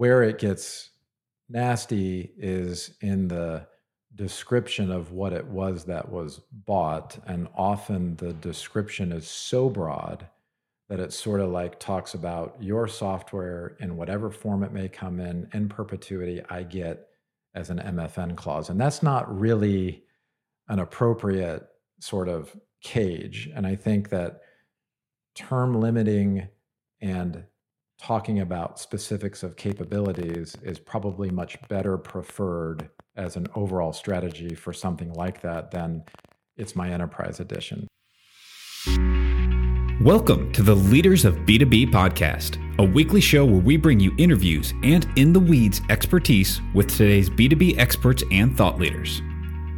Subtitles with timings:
[0.00, 0.92] where it gets
[1.50, 3.66] nasty is in the
[4.14, 7.18] description of what it was that was bought.
[7.26, 10.26] And often the description is so broad
[10.88, 15.20] that it sort of like talks about your software in whatever form it may come
[15.20, 17.08] in in perpetuity i get
[17.54, 20.02] as an mfn clause and that's not really
[20.68, 21.68] an appropriate
[22.00, 24.40] sort of cage and i think that
[25.36, 26.48] term limiting
[27.00, 27.44] and
[28.00, 34.72] talking about specifics of capabilities is probably much better preferred as an overall strategy for
[34.72, 36.02] something like that than
[36.56, 37.86] it's my enterprise edition
[40.02, 44.72] Welcome to the Leaders of B2B podcast, a weekly show where we bring you interviews
[44.82, 49.20] and in the weeds expertise with today's B2B experts and thought leaders.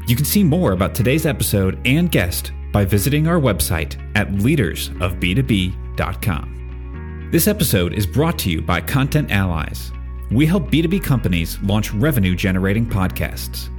[0.07, 6.62] You can see more about today's episode and guest by visiting our website at leadersofb2b.com.
[7.33, 9.91] This episode is brought to you by Content Allies.
[10.31, 13.71] We help B2B companies launch revenue generating podcasts.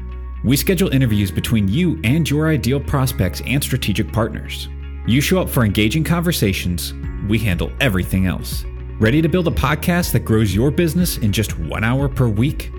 [0.44, 4.70] We schedule interviews between you and your ideal prospects and strategic partners.
[5.06, 6.96] You show up for engaging conversations,
[7.30, 8.66] we handle everything else.
[9.00, 12.72] Ready to build a podcast that grows your business in just one hour per week?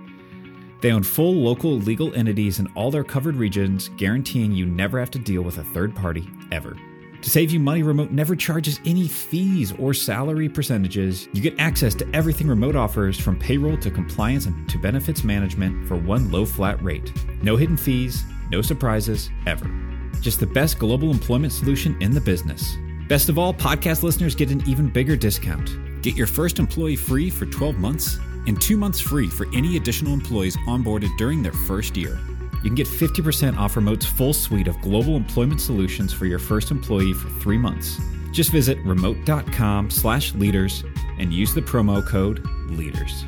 [0.81, 5.11] They own full local legal entities in all their covered regions, guaranteeing you never have
[5.11, 6.75] to deal with a third party ever.
[7.21, 11.29] To save you money, Remote never charges any fees or salary percentages.
[11.31, 15.87] You get access to everything Remote offers from payroll to compliance and to benefits management
[15.87, 17.13] for one low flat rate.
[17.41, 19.92] No hidden fees, no surprises, ever.
[20.23, 22.77] Just the best global employment solution in the business.
[23.09, 26.01] Best of all, podcast listeners get an even bigger discount.
[26.01, 28.17] Get your first employee free for 12 months
[28.47, 32.17] and two months free for any additional employees onboarded during their first year.
[32.53, 36.71] You can get 50% off Remote's full suite of global employment solutions for your first
[36.71, 37.99] employee for three months.
[38.31, 40.85] Just visit remote.com slash leaders
[41.19, 43.25] and use the promo code LEADERS.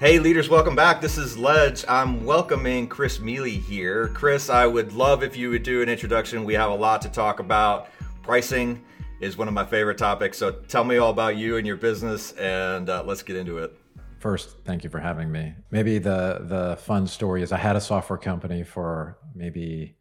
[0.00, 1.00] Hey, leaders, welcome back.
[1.00, 1.84] This is Ledge.
[1.88, 4.06] I'm welcoming Chris Mealy here.
[4.14, 6.44] Chris, I would love if you would do an introduction.
[6.44, 7.88] We have a lot to talk about
[8.22, 8.80] pricing
[9.18, 10.38] is one of my favorite topics.
[10.38, 13.76] So tell me all about you and your business, and uh, let's get into it.
[14.20, 15.52] First, thank you for having me.
[15.72, 19.96] Maybe the the fun story is I had a software company for maybe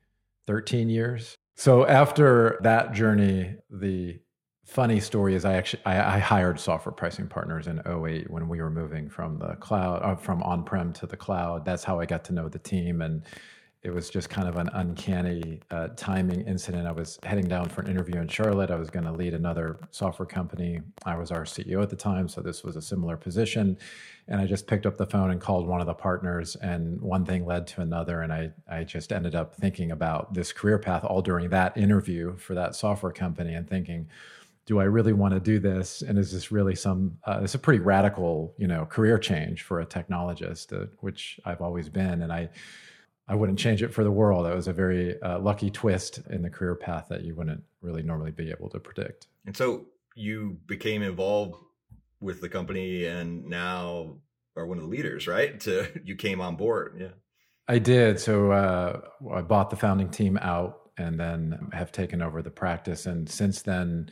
[0.45, 1.33] 13 years.
[1.55, 4.19] So after that journey, the
[4.67, 8.61] funny story is I actually I, I hired software pricing partners in 08 when we
[8.61, 11.63] were moving from the cloud uh, from on-prem to the cloud.
[11.63, 13.23] That's how I got to know the team and
[13.83, 16.85] it was just kind of an uncanny uh, timing incident.
[16.85, 18.69] I was heading down for an interview in Charlotte.
[18.69, 20.81] I was going to lead another software company.
[21.05, 23.77] I was our CEO at the time, so this was a similar position.
[24.27, 27.23] And I just picked up the phone and called one of the partners, and one
[27.23, 28.23] thing led to another.
[28.23, 32.35] And I, I just ended up thinking about this career path all during that interview
[32.35, 34.09] for that software company and thinking,
[34.67, 36.01] do I really want to do this?
[36.03, 37.17] And is this really some?
[37.23, 41.61] Uh, it's a pretty radical, you know, career change for a technologist, uh, which I've
[41.61, 42.21] always been.
[42.21, 42.49] And I,
[43.29, 44.45] I wouldn't change it for the world.
[44.45, 48.03] That was a very uh, lucky twist in the career path that you wouldn't really
[48.03, 49.27] normally be able to predict.
[49.45, 49.85] And so
[50.15, 51.55] you became involved
[52.19, 54.17] with the company and now
[54.57, 55.57] are one of the leaders, right?
[55.61, 56.97] To you came on board.
[56.99, 57.15] Yeah.
[57.69, 58.19] I did.
[58.19, 59.01] So uh,
[59.33, 63.05] I bought the founding team out and then have taken over the practice.
[63.05, 64.09] And since then,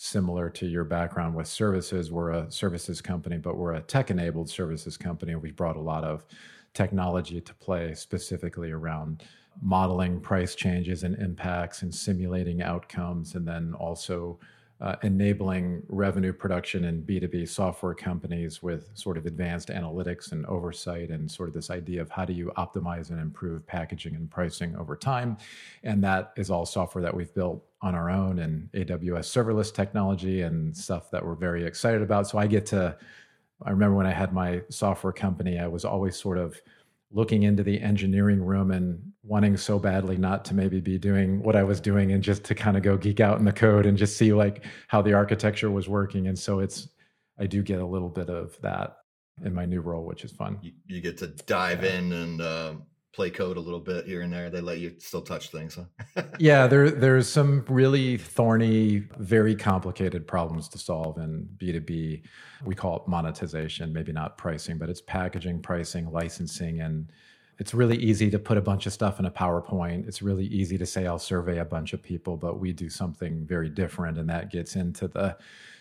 [0.00, 4.48] similar to your background with services, we're a services company, but we're a tech enabled
[4.48, 5.34] services company.
[5.34, 6.24] We brought a lot of
[6.72, 9.24] technology to play specifically around
[9.60, 14.38] modeling price changes and impacts and simulating outcomes, and then also
[14.80, 21.10] uh, enabling revenue production in B2B software companies with sort of advanced analytics and oversight,
[21.10, 24.76] and sort of this idea of how do you optimize and improve packaging and pricing
[24.76, 25.36] over time.
[25.82, 30.42] And that is all software that we've built on our own and AWS serverless technology
[30.42, 32.28] and stuff that we're very excited about.
[32.28, 32.96] So I get to
[33.64, 36.60] I remember when I had my software company, I was always sort of
[37.10, 41.56] looking into the engineering room and wanting so badly not to maybe be doing what
[41.56, 43.96] I was doing and just to kind of go geek out in the code and
[43.96, 46.26] just see like how the architecture was working.
[46.26, 46.88] And so it's
[47.38, 48.98] I do get a little bit of that
[49.44, 50.58] in my new role, which is fun.
[50.60, 51.94] You, you get to dive yeah.
[51.94, 52.74] in and uh,
[53.12, 54.50] play code a little bit here and there.
[54.50, 55.78] They let you still touch things.
[56.14, 56.22] Huh?
[56.38, 62.22] yeah, there there's some really thorny, very complicated problems to solve in B2B.
[62.64, 67.10] We call it monetization, maybe not pricing, but it's packaging, pricing, licensing, and
[67.58, 70.06] it's really easy to put a bunch of stuff in a PowerPoint.
[70.06, 73.44] It's really easy to say I'll survey a bunch of people, but we do something
[73.44, 75.36] very different, and that gets into the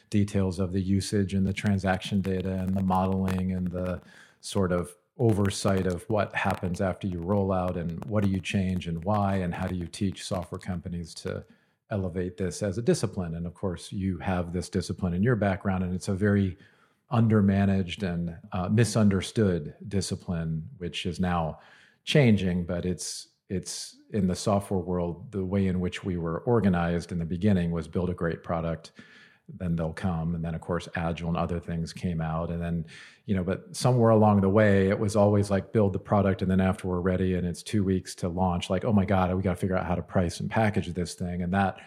[0.10, 4.02] details of the usage and the transaction data and the modeling and the
[4.42, 8.88] sort of oversight of what happens after you roll out and what do you change
[8.88, 11.44] and why and how do you teach software companies to
[11.90, 13.36] elevate this as a discipline?
[13.36, 16.58] And of course you have this discipline in your background and it's a very
[17.12, 21.60] undermanaged and uh, misunderstood discipline which is now
[22.04, 27.14] changing but it's it's in the software world the way in which we were organized
[27.14, 28.92] in the beginning was build a great product
[29.56, 30.36] then they'll come.
[30.36, 32.50] And then of course agile and other things came out.
[32.50, 32.86] And then
[33.26, 36.50] you know but somewhere along the way it was always like build the product and
[36.50, 39.42] then after we're ready and it's two weeks to launch like oh my god we
[39.42, 41.42] got to figure out how to price and package this thing.
[41.42, 41.78] And that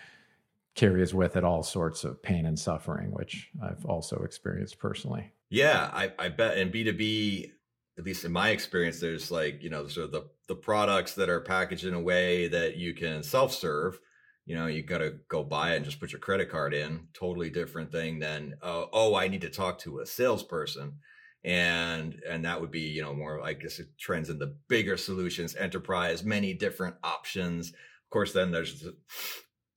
[0.75, 5.33] carries with it all sorts of pain and suffering which i've also experienced personally.
[5.49, 7.51] Yeah i, I bet in b2b
[7.99, 11.29] at least in my experience there's like you know sort of the, the products that
[11.29, 14.01] are packaged in a way that you can self-serve
[14.47, 17.07] you know you got to go buy it and just put your credit card in
[17.13, 20.99] totally different thing than uh, oh i need to talk to a salesperson.
[21.43, 24.99] And and that would be you know more i guess it trends in the bigger
[24.99, 27.71] solutions enterprise many different options.
[27.71, 28.95] Of course then there's the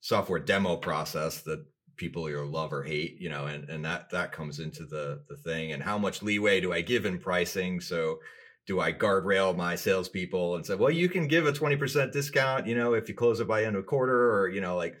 [0.00, 1.64] software demo process that
[1.96, 5.36] people either love or hate you know and and that that comes into the the
[5.36, 5.72] thing.
[5.72, 7.80] And how much leeway do i give in pricing?
[7.80, 8.18] So
[8.66, 12.74] do I guardrail my salespeople and say, well, you can give a 20% discount, you
[12.74, 14.96] know, if you close it by end of quarter or, you know, like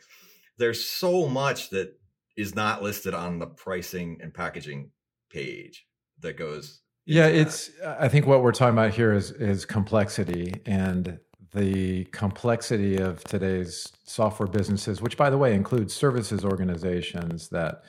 [0.58, 1.98] there's so much that
[2.36, 4.90] is not listed on the pricing and packaging
[5.30, 5.86] page
[6.20, 6.80] that goes.
[7.06, 11.18] Yeah, it's, I think what we're talking about here is, is complexity and
[11.54, 17.84] the complexity of today's software businesses, which by the way includes services organizations that,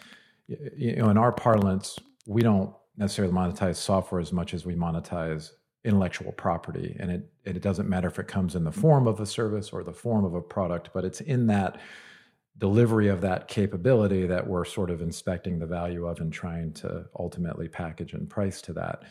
[0.48, 5.52] you know, in our parlance, we don't necessarily monetize software as much as we monetize
[5.86, 9.26] intellectual property and it it doesn't matter if it comes in the form of a
[9.26, 11.80] service or the form of a product but it's in that
[12.58, 17.06] delivery of that capability that we're sort of inspecting the value of and trying to
[17.20, 19.04] ultimately package and price to that.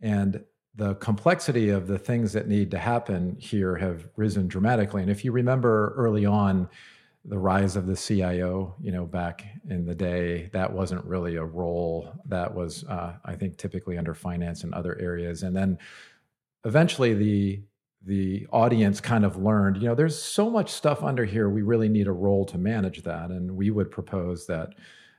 [0.00, 0.42] And
[0.74, 5.02] the complexity of the things that need to happen here have risen dramatically.
[5.02, 6.68] And if you remember early on
[7.24, 11.44] the rise of the CIO, you know, back in the day, that wasn't really a
[11.44, 15.42] role that was, uh, I think, typically under finance and other areas.
[15.42, 15.78] And then
[16.64, 17.62] eventually the
[18.04, 21.50] the audience kind of learned, you know, there's so much stuff under here.
[21.50, 23.30] We really need a role to manage that.
[23.30, 24.74] And we would propose that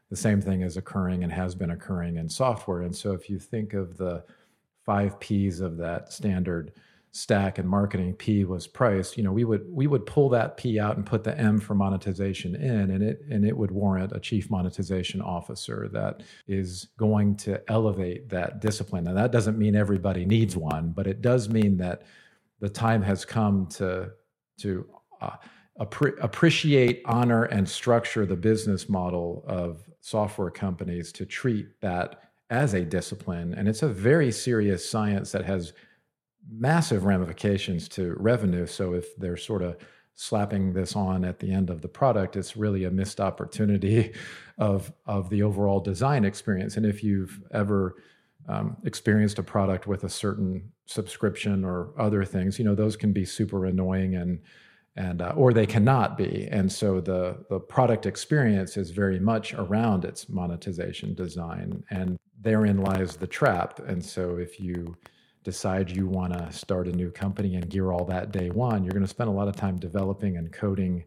[0.10, 2.81] the same thing is occurring and has been occurring in software.
[2.84, 4.24] And so if you think of the
[4.86, 6.72] five P's of that standard
[7.12, 10.80] stack and marketing P was priced you know, we would we would pull that P
[10.80, 14.20] out and put the M for monetization in, and it and it would warrant a
[14.20, 19.08] chief monetization officer that is going to elevate that discipline.
[19.08, 22.04] And that doesn't mean everybody needs one, but it does mean that
[22.60, 24.12] the time has come to
[24.60, 24.86] to
[25.22, 25.36] uh,
[25.80, 32.74] appre- appreciate, honor, and structure the business model of software companies to treat that as
[32.74, 33.54] a discipline.
[33.54, 35.74] And it's a very serious science that has
[36.48, 38.66] massive ramifications to revenue.
[38.66, 39.78] So if they're sort of
[40.16, 44.14] slapping this on at the end of the product, it's really a missed opportunity
[44.58, 46.78] of of the overall design experience.
[46.78, 47.96] And if you've ever
[48.48, 53.14] um, experienced a product with a certain subscription or other things, you know those can
[53.14, 54.40] be super annoying and
[54.96, 56.48] and uh, or they cannot be.
[56.52, 62.81] And so the the product experience is very much around its monetization design, and therein
[62.81, 63.80] lies the trap.
[63.80, 64.98] And so if you
[65.44, 68.92] decide you want to start a new company and gear all that day one, you're
[68.92, 71.04] going to spend a lot of time developing and coding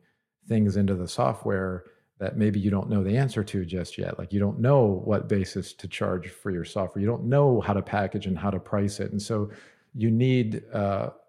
[0.49, 1.85] things into the software
[2.19, 4.19] that maybe you don't know the answer to just yet.
[4.19, 7.03] Like you don't know what basis to charge for your software.
[7.03, 9.11] You don't know how to package and how to price it.
[9.13, 9.51] And so
[9.95, 10.63] you need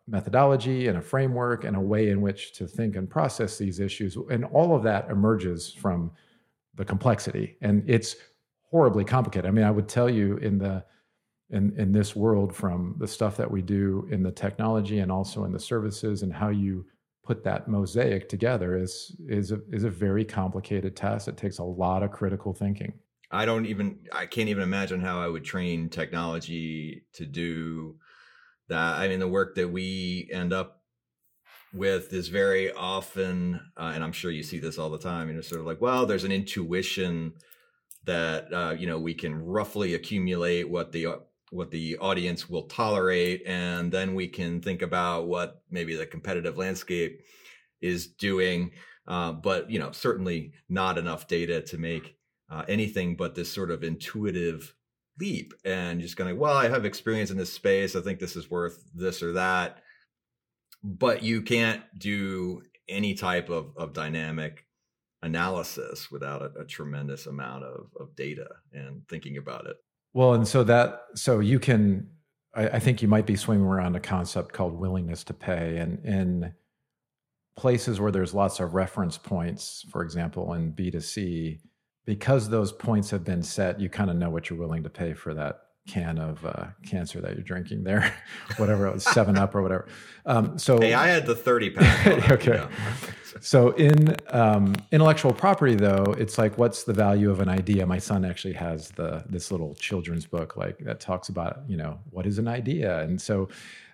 [0.08, 4.18] methodology and a framework and a way in which to think and process these issues.
[4.30, 6.12] And all of that emerges from
[6.76, 7.58] the complexity.
[7.62, 8.16] And it's
[8.62, 9.48] horribly complicated.
[9.48, 10.84] I mean, I would tell you in the
[11.54, 15.46] in, in this world from the stuff that we do in the technology and also
[15.46, 16.86] in the services and how you
[17.24, 21.28] put that mosaic together is is a, is a very complicated task.
[21.28, 22.94] It takes a lot of critical thinking.
[23.32, 27.96] I don't even I can't even imagine how I would train technology to do
[28.68, 29.00] that.
[29.00, 30.82] I mean, the work that we end up
[31.74, 35.30] with is very often, uh, and I'm sure you see this all the time.
[35.30, 37.34] You know, sort of like, well, there's an intuition
[38.06, 41.08] that uh, you know we can roughly accumulate what the
[41.54, 46.58] what the audience will tolerate, and then we can think about what maybe the competitive
[46.58, 47.22] landscape
[47.82, 48.72] is doing.
[49.08, 52.16] Uh, but you know, certainly not enough data to make
[52.50, 54.74] uh, anything but this sort of intuitive
[55.20, 57.96] leap and just going, well, I have experience in this space.
[57.96, 59.82] I think this is worth this or that.
[60.84, 64.66] But you can't do any type of, of dynamic
[65.22, 69.78] analysis without a, a tremendous amount of, of data and thinking about it.
[70.14, 72.10] Well, and so that so you can,
[72.54, 76.04] I, I, think you might be swinging around a concept called willingness to pay, and
[76.06, 76.54] in
[77.56, 81.60] places where there's lots of reference points, for example, in B two C,
[82.06, 85.14] because those points have been set, you kind of know what you're willing to pay
[85.14, 88.14] for that can of uh, cancer that you're drinking there,
[88.58, 89.88] whatever it was, Seven Up or whatever.
[90.26, 92.32] Um, so hey, I had the thirty pack.
[92.32, 92.66] okay.
[93.42, 97.86] So in um, intellectual property, though, it's like, what's the value of an idea?
[97.86, 102.00] My son actually has the this little children's book like that talks about, you know,
[102.12, 103.50] what is an idea, and so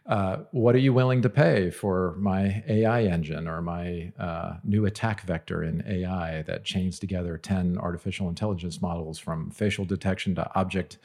[0.10, 4.88] uh, what are you willing to pay for my AI engine or my uh, new
[4.88, 10.50] attack vector in AI that chains together 10 artificial intelligence models from facial detection to
[10.56, 10.98] object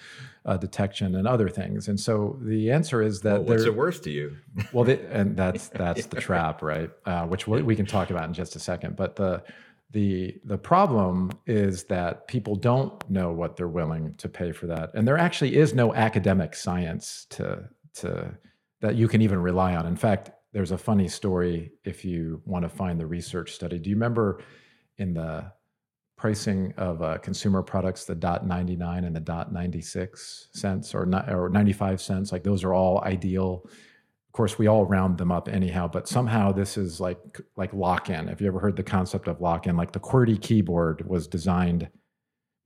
[0.46, 1.86] uh, detection and other things?
[1.86, 4.38] And so the answer is that well, what's it worth to you?
[4.72, 6.90] well, they, and that's that's the trap, right?
[7.04, 8.96] Uh, which we, we can talk about in just a second.
[8.96, 9.42] But the
[9.90, 14.94] the the problem is that people don't know what they're willing to pay for that,
[14.94, 18.34] and there actually is no academic science to to
[18.84, 19.86] that you can even rely on.
[19.86, 23.78] In fact, there's a funny story if you want to find the research study.
[23.78, 24.42] Do you remember
[24.98, 25.50] in the
[26.18, 31.32] pricing of uh, consumer products, the dot 99 and the dot 96 cents or, not,
[31.32, 32.30] or 95 cents?
[32.30, 33.62] Like those are all ideal.
[33.64, 38.28] Of course, we all round them up anyhow, but somehow this is like like lock-in.
[38.28, 39.78] Have you ever heard the concept of lock-in?
[39.78, 41.88] Like the QWERTY keyboard was designed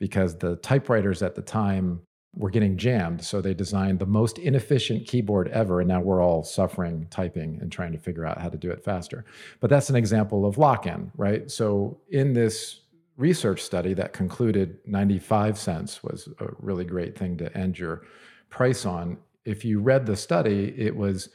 [0.00, 2.00] because the typewriters at the time
[2.34, 3.24] were getting jammed.
[3.24, 5.80] So they designed the most inefficient keyboard ever.
[5.80, 8.84] And now we're all suffering typing and trying to figure out how to do it
[8.84, 9.24] faster.
[9.60, 11.50] But that's an example of lock in, right?
[11.50, 12.80] So in this
[13.16, 18.02] research study that concluded 95 cents was a really great thing to end your
[18.50, 19.18] price on.
[19.44, 21.30] If you read the study, it was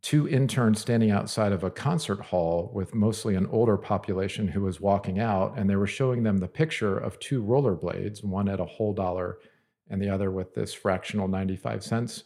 [0.00, 4.80] two interns standing outside of a concert hall with mostly an older population who was
[4.80, 8.64] walking out, and they were showing them the picture of two rollerblades, one at a
[8.64, 9.38] whole dollar
[9.90, 12.24] and the other with this fractional 95 cents.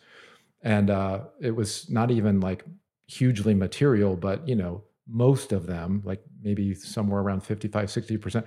[0.63, 2.65] And uh, it was not even like
[3.07, 8.45] hugely material, but you know, most of them, like maybe somewhere around 55, 60%,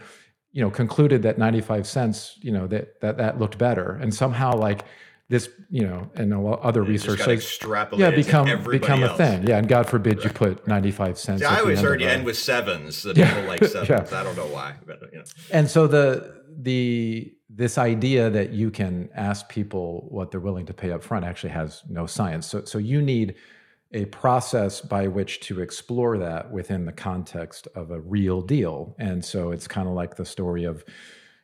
[0.51, 3.99] you know, concluded that 95 cents, you know, that that that looked better.
[4.01, 4.85] And somehow like
[5.27, 7.41] this, you know, and other research, like,
[7.97, 9.57] yeah, become become a thing, yeah.
[9.57, 11.41] And God forbid you put ninety five cents.
[11.43, 13.01] I always heard you end with sevens.
[13.01, 13.33] The yeah.
[13.33, 13.89] people like sevens.
[13.89, 14.19] yeah.
[14.19, 15.25] I don't know why, but you know.
[15.51, 20.73] And so the the this idea that you can ask people what they're willing to
[20.73, 22.47] pay up front actually has no science.
[22.47, 23.35] So, so you need
[23.93, 28.95] a process by which to explore that within the context of a real deal.
[28.99, 30.83] And so it's kind of like the story of,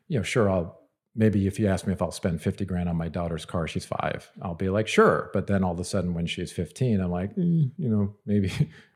[0.08, 0.82] you know, sure, I'll
[1.16, 3.86] maybe if you ask me if I'll spend 50 grand on my daughter's car, she's
[3.86, 5.30] five, I'll be like, sure.
[5.34, 8.52] But then all of a sudden when she's 15, I'm like, mm, you know, maybe,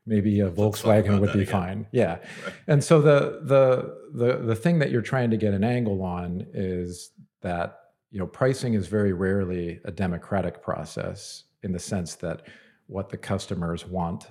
[0.06, 1.52] maybe a Volkswagen would be again.
[1.52, 1.88] fine.
[1.92, 2.18] Yeah.
[2.44, 2.54] Right.
[2.68, 6.46] And so the, the, the, the thing that you're trying to get an angle on
[6.54, 7.80] is that,
[8.12, 12.44] you know, pricing is very rarely a democratic process in the sense that
[12.88, 14.28] what the customers want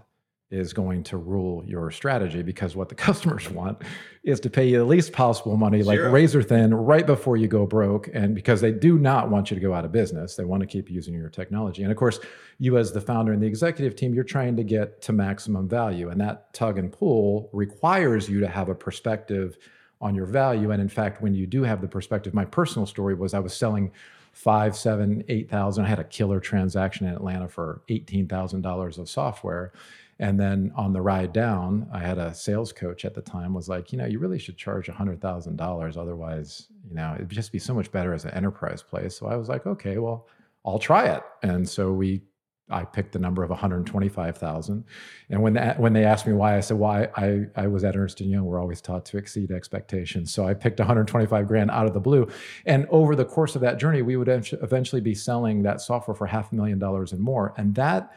[0.50, 3.82] is going to rule your strategy because what the customers want
[4.22, 6.10] is to pay you the least possible money, like Zero.
[6.10, 8.08] razor thin, right before you go broke.
[8.14, 10.66] And because they do not want you to go out of business, they want to
[10.66, 11.82] keep using your technology.
[11.82, 12.20] And of course,
[12.58, 16.10] you as the founder and the executive team, you're trying to get to maximum value.
[16.10, 19.58] And that tug and pull requires you to have a perspective
[20.00, 20.70] on your value.
[20.70, 23.54] And in fact, when you do have the perspective, my personal story was I was
[23.56, 23.90] selling
[24.32, 25.84] five, seven, eight thousand.
[25.84, 29.72] I had a killer transaction in Atlanta for eighteen thousand dollars of software
[30.18, 33.68] and then on the ride down, I had a sales coach at the time was
[33.68, 35.96] like, you know, you really should charge $100,000.
[35.96, 39.16] Otherwise, you know, it'd just be so much better as an enterprise place.
[39.16, 40.28] So I was like, okay, well,
[40.64, 41.22] I'll try it.
[41.42, 42.22] And so we,
[42.70, 44.84] I picked the number of 125,000.
[45.30, 47.10] And when that, when they asked me why, I said, why well,
[47.56, 48.44] I, I was at Ernst & Young.
[48.44, 50.32] We're always taught to exceed expectations.
[50.32, 52.28] So I picked 125 grand out of the blue.
[52.66, 56.26] And over the course of that journey, we would eventually be selling that software for
[56.26, 57.52] half a million dollars and more.
[57.56, 58.12] And that,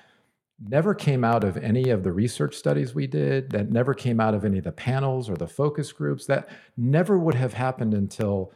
[0.60, 4.34] never came out of any of the research studies we did, that never came out
[4.34, 8.52] of any of the panels or the focus groups, that never would have happened until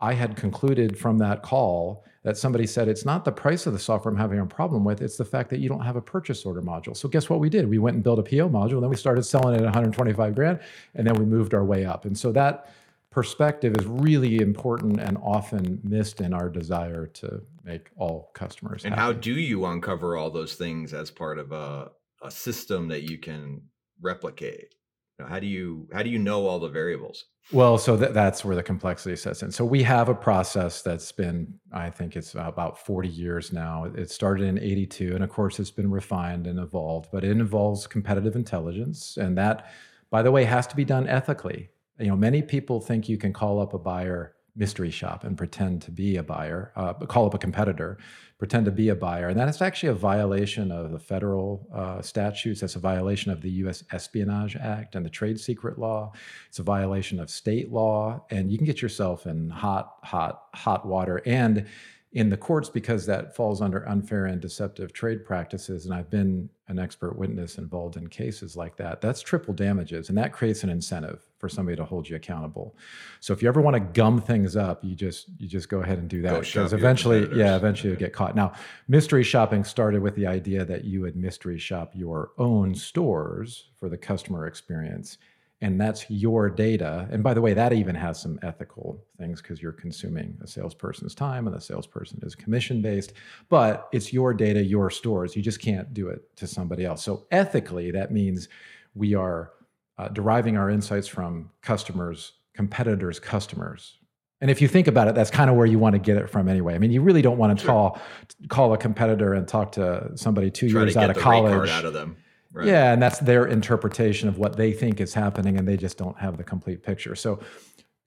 [0.00, 3.78] I had concluded from that call that somebody said, it's not the price of the
[3.78, 6.44] software I'm having a problem with, it's the fact that you don't have a purchase
[6.44, 6.94] order module.
[6.96, 7.68] So guess what we did?
[7.68, 10.60] We went and built a PO module, then we started selling it at 125 grand,
[10.94, 12.04] and then we moved our way up.
[12.04, 12.70] And so that
[13.10, 18.84] perspective is really important and often missed in our desire to make all customers.
[18.84, 19.02] And happy.
[19.02, 21.90] how do you uncover all those things as part of a,
[22.22, 23.62] a system that you can
[24.00, 24.74] replicate?
[25.18, 27.24] You know, how do you how do you know all the variables?
[27.52, 29.50] Well, so that, that's where the complexity sets in.
[29.50, 33.84] So we have a process that's been, I think it's about 40 years now.
[33.96, 37.88] It started in 82, and of course, it's been refined and evolved, but it involves
[37.88, 39.16] competitive intelligence.
[39.16, 39.68] And that,
[40.10, 41.70] by the way, has to be done ethically.
[41.98, 45.82] You know, many people think you can call up a buyer mystery shop and pretend
[45.82, 47.98] to be a buyer, uh, call up a competitor,
[48.38, 49.28] pretend to be a buyer.
[49.28, 52.60] And that is actually a violation of the federal uh, statutes.
[52.60, 53.84] That's a violation of the U.S.
[53.92, 56.12] Espionage Act and the Trade Secret Law.
[56.48, 58.24] It's a violation of state law.
[58.30, 61.22] And you can get yourself in hot, hot, hot water.
[61.26, 61.66] And
[62.12, 65.84] in the courts because that falls under unfair and deceptive trade practices.
[65.84, 69.00] And I've been an expert witness involved in cases like that.
[69.00, 72.76] That's triple damages, and that creates an incentive for somebody to hold you accountable.
[73.20, 75.98] So if you ever want to gum things up, you just you just go ahead
[75.98, 78.34] and do that because eventually, yeah, eventually you'll get caught.
[78.34, 78.52] Now,
[78.88, 83.88] mystery shopping started with the idea that you would mystery shop your own stores for
[83.88, 85.18] the customer experience
[85.62, 87.06] and that's your data.
[87.10, 91.14] And by the way, that even has some ethical things because you're consuming a salesperson's
[91.14, 93.12] time and the salesperson is commission based,
[93.50, 95.36] but it's your data, your stores.
[95.36, 97.02] You just can't do it to somebody else.
[97.02, 98.48] So ethically, that means
[98.94, 99.52] we are
[99.98, 103.98] uh, deriving our insights from customers, competitors' customers.
[104.40, 106.30] And if you think about it, that's kind of where you want to get it
[106.30, 106.74] from anyway.
[106.74, 107.70] I mean, you really don't want to sure.
[107.70, 108.00] call
[108.48, 111.68] call a competitor and talk to somebody two Try years out of college.
[111.68, 112.16] out of them
[112.52, 112.66] Right.
[112.66, 116.18] Yeah, and that's their interpretation of what they think is happening, and they just don't
[116.18, 117.14] have the complete picture.
[117.14, 117.40] So,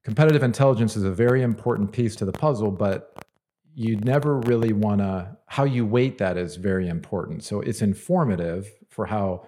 [0.02, 3.24] competitive intelligence is a very important piece to the puzzle, but
[3.74, 7.42] you never really want to, how you weight that is very important.
[7.42, 9.46] So, it's informative for how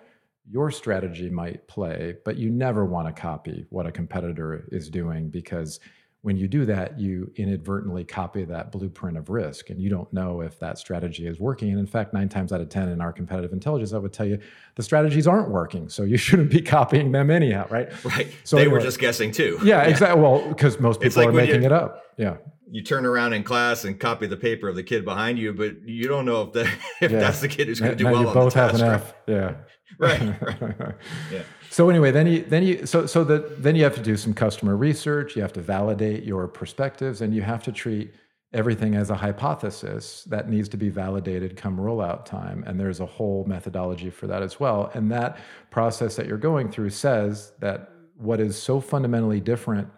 [0.48, 5.28] your strategy might play, but you never want to copy what a competitor is doing
[5.28, 5.78] because
[6.26, 10.40] when you do that, you inadvertently copy that blueprint of risk, and you don't know
[10.40, 11.70] if that strategy is working.
[11.70, 14.26] And in fact, nine times out of 10 in our competitive intelligence, I would tell
[14.26, 14.40] you
[14.74, 15.88] the strategies aren't working.
[15.88, 17.88] So you shouldn't be copying them anyhow, right?
[18.04, 18.28] Right.
[18.42, 19.58] So they anyway, were just guessing too.
[19.62, 19.88] Yeah, yeah.
[19.88, 20.20] exactly.
[20.20, 22.02] Well, because most people like are making it up.
[22.16, 22.38] Yeah.
[22.68, 25.88] You turn around in class and copy the paper of the kid behind you, but
[25.88, 26.66] you don't know if that
[27.00, 27.20] if yeah.
[27.20, 28.20] that's the kid who's going to do well.
[28.20, 29.14] You both have test, an F.
[29.28, 29.54] Yeah.
[29.98, 30.20] Right.
[30.60, 30.94] right.
[31.32, 31.42] yeah.
[31.70, 34.34] So anyway, then you then you so so that then you have to do some
[34.34, 35.36] customer research.
[35.36, 38.12] You have to validate your perspectives, and you have to treat
[38.52, 42.64] everything as a hypothesis that needs to be validated come rollout time.
[42.66, 44.90] And there's a whole methodology for that as well.
[44.94, 45.38] And that
[45.70, 49.88] process that you're going through says that what is so fundamentally different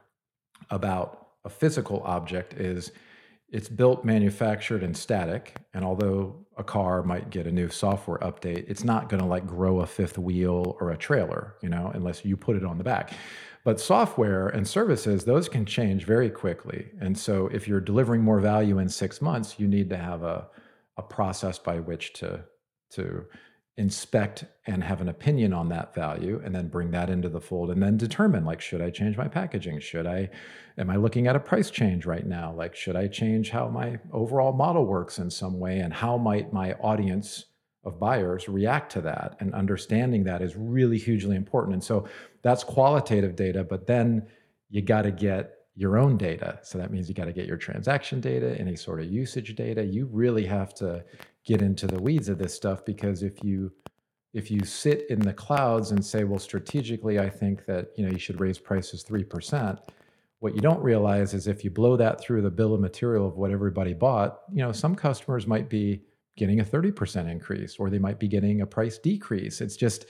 [0.71, 2.91] about a physical object is
[3.51, 5.55] it's built, manufactured, and static.
[5.73, 9.47] And although a car might get a new software update, it's not going to like
[9.47, 12.85] grow a fifth wheel or a trailer, you know, unless you put it on the
[12.85, 13.13] back.
[13.65, 16.87] But software and services, those can change very quickly.
[17.01, 20.49] And so if you're delivering more value in six months, you need to have a,
[20.97, 22.45] a process by which to,
[22.91, 23.27] to
[23.79, 27.71] inspect and have an opinion on that value and then bring that into the fold
[27.71, 29.79] and then determine like should i change my packaging?
[29.79, 30.29] Should i
[30.77, 32.53] am i looking at a price change right now?
[32.53, 35.79] Like should i change how my overall model works in some way?
[35.79, 37.45] And how might my audience
[37.85, 39.37] of buyers react to that?
[39.39, 41.75] And understanding that is really hugely important.
[41.75, 42.09] And so
[42.43, 44.27] that's qualitative data but then
[44.71, 46.59] you got to get your own data.
[46.63, 49.85] So that means you got to get your transaction data any sort of usage data.
[49.85, 51.05] You really have to
[51.49, 53.73] get into the weeds of this stuff because if you
[54.35, 58.13] if you sit in the clouds and say well strategically i think that you know
[58.13, 59.79] you should raise prices 3%
[60.41, 63.37] what you don't realize is if you blow that through the bill of material of
[63.37, 66.03] what everybody bought you know some customers might be
[66.39, 69.61] getting a 30% increase or they might be getting a price decrease.
[69.61, 70.07] It's just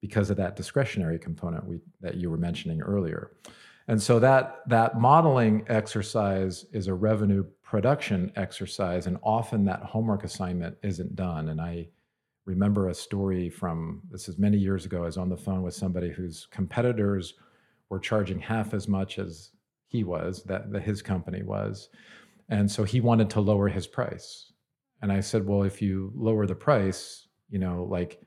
[0.00, 3.32] because of that discretionary component we, that you were mentioning earlier.
[3.88, 10.24] And so that that modeling exercise is a revenue production exercise, and often that homework
[10.24, 11.48] assignment isn't done.
[11.48, 11.88] And I
[12.44, 15.04] remember a story from this is many years ago.
[15.04, 17.32] I was on the phone with somebody whose competitors
[17.88, 19.52] were charging half as much as
[19.86, 21.88] he was, that, that his company was.
[22.50, 24.52] And so he wanted to lower his price.
[25.00, 28.20] And I said, Well, if you lower the price, you know, like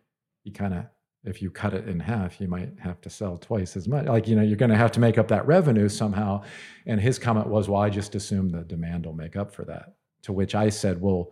[0.43, 0.85] you kind of
[1.25, 4.05] if you cut it in half, you might have to sell twice as much.
[4.05, 6.43] Like, you know, you're going to have to make up that revenue somehow.
[6.85, 9.95] And his comment was, well, I just assume the demand will make up for that.
[10.23, 11.31] To which I said, well,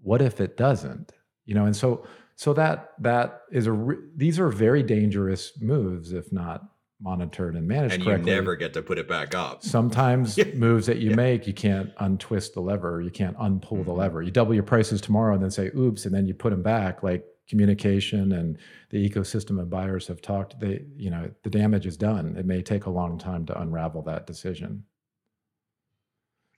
[0.00, 1.12] what if it doesn't?
[1.44, 6.12] You know, and so, so that, that is a, re- these are very dangerous moves
[6.12, 6.62] if not
[7.00, 8.30] monitored and managed and correctly.
[8.30, 9.62] you never get to put it back up.
[9.64, 11.16] Sometimes moves that you yeah.
[11.16, 13.84] make, you can't untwist the lever, you can't unpull mm-hmm.
[13.84, 14.22] the lever.
[14.22, 17.02] You double your prices tomorrow and then say, oops, and then you put them back.
[17.02, 18.58] Like communication and
[18.90, 22.36] the ecosystem of buyers have talked, they, you know, the damage is done.
[22.36, 24.84] It may take a long time to unravel that decision.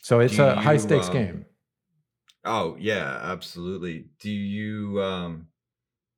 [0.01, 1.47] So it's Do a high stakes um, game.
[2.45, 4.07] Oh yeah, absolutely.
[4.19, 5.47] Do you um,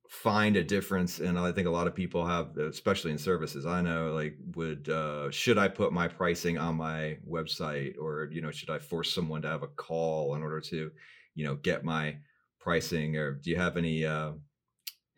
[0.09, 1.20] find a difference?
[1.20, 3.64] And I think a lot of people have, especially in services.
[3.64, 8.42] I know, like, would uh, should I put my pricing on my website, or you
[8.42, 10.90] know, should I force someone to have a call in order to,
[11.37, 12.16] you know, get my
[12.59, 13.16] pricing?
[13.16, 14.33] Or do you have any uh,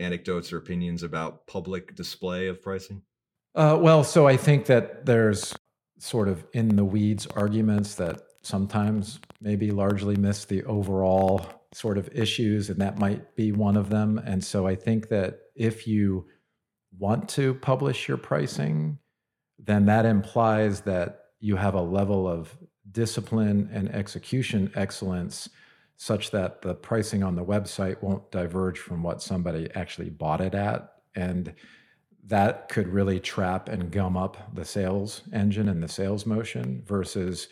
[0.01, 3.03] anecdotes or opinions about public display of pricing?
[3.55, 5.55] Uh, well, so I think that there's
[5.99, 12.09] sort of in the weeds arguments that sometimes maybe largely miss the overall sort of
[12.13, 14.19] issues, and that might be one of them.
[14.25, 16.27] And so I think that if you
[16.97, 18.99] want to publish your pricing,
[19.59, 22.57] then that implies that you have a level of
[22.91, 25.49] discipline and execution excellence
[25.99, 30.55] such that the pricing on the website won't diverge from what somebody actually bought it
[30.55, 30.93] at.
[31.17, 31.53] And
[32.29, 37.49] that could really trap and gum up the sales engine and the sales motion versus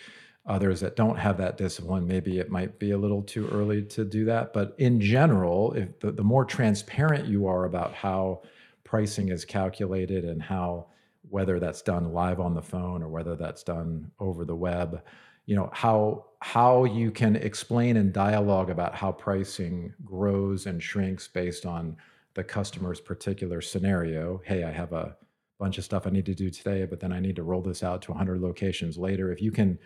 [0.46, 4.04] others that don't have that discipline maybe it might be a little too early to
[4.04, 8.40] do that but in general if the, the more transparent you are about how
[8.84, 10.86] pricing is calculated and how
[11.28, 15.02] whether that's done live on the phone or whether that's done over the web
[15.46, 21.26] you know how how you can explain and dialogue about how pricing grows and shrinks
[21.26, 21.96] based on
[22.34, 24.40] the customer's particular scenario.
[24.44, 25.16] Hey i have a
[25.58, 27.82] bunch of stuff i need to do today but then i need to roll this
[27.82, 29.32] out to 100 locations later.
[29.32, 29.76] If you can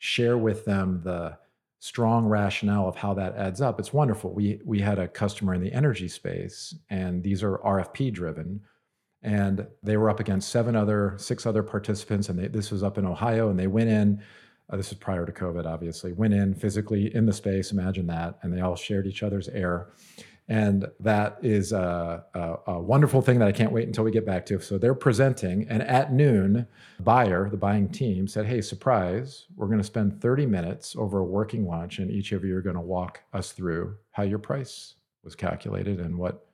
[0.00, 1.38] share with them the
[1.78, 4.34] strong rationale of how that adds up it's wonderful.
[4.34, 8.60] We we had a customer in the energy space and these are rfp driven
[9.22, 12.98] and they were up against seven other six other participants and they, this was up
[12.98, 14.22] in ohio and they went in
[14.72, 18.38] uh, this is prior to covid obviously went in physically in the space imagine that
[18.42, 19.88] and they all shared each other's air
[20.48, 24.26] and that is a, a, a, wonderful thing that I can't wait until we get
[24.26, 24.60] back to.
[24.60, 29.46] So they're presenting, and at noon, the buyer, the buying team, said, "Hey, surprise!
[29.56, 32.60] We're going to spend 30 minutes over a working lunch, and each of you are
[32.60, 36.44] going to walk us through how your price was calculated and what,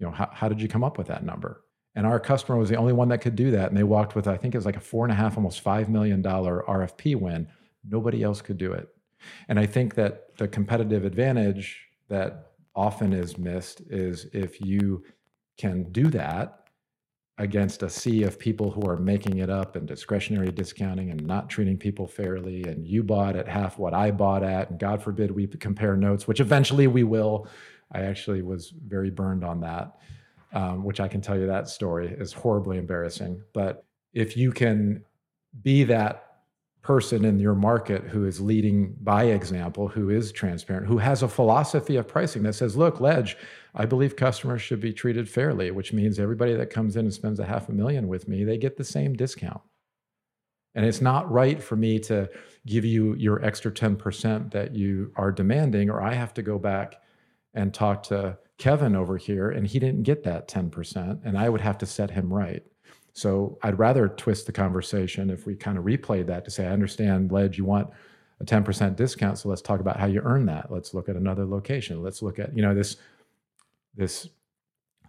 [0.00, 1.62] you know, how, how did you come up with that number?"
[1.94, 4.26] And our customer was the only one that could do that, and they walked with,
[4.28, 7.16] I think it was like a four and a half, almost five million dollar RFP
[7.16, 7.48] win.
[7.88, 8.88] Nobody else could do it,
[9.48, 15.04] and I think that the competitive advantage that often is missed is if you
[15.56, 16.54] can do that
[17.38, 21.48] against a sea of people who are making it up and discretionary discounting and not
[21.48, 25.30] treating people fairly and you bought at half what I bought at and god forbid
[25.30, 27.48] we compare notes which eventually we will.
[27.92, 29.96] I actually was very burned on that
[30.52, 33.42] um, which I can tell you that story is horribly embarrassing.
[33.52, 35.04] But if you can
[35.62, 36.27] be that
[36.88, 41.28] person in your market who is leading by example, who is transparent, who has a
[41.28, 43.36] philosophy of pricing that says, look, Ledge,
[43.74, 47.40] I believe customers should be treated fairly, which means everybody that comes in and spends
[47.40, 49.60] a half a million with me, they get the same discount.
[50.74, 52.30] And it's not right for me to
[52.64, 57.02] give you your extra 10% that you are demanding, or I have to go back
[57.52, 61.60] and talk to Kevin over here, and he didn't get that 10%, and I would
[61.60, 62.62] have to set him right.
[63.18, 66.70] So I'd rather twist the conversation if we kind of replay that to say, I
[66.70, 67.90] understand, Ledge, you want
[68.40, 69.38] a 10% discount.
[69.38, 70.70] So let's talk about how you earn that.
[70.70, 72.00] Let's look at another location.
[72.00, 72.96] Let's look at, you know, this
[73.96, 74.28] this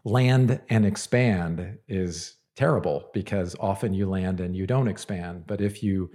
[0.03, 5.45] land and expand is terrible because often you land and you don't expand.
[5.45, 6.09] But if you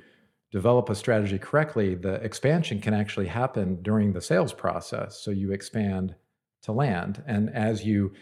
[0.51, 5.21] develop a strategy correctly, the expansion can actually happen during the sales process.
[5.21, 6.17] So you expand
[6.63, 7.23] to land.
[7.29, 8.13] And as you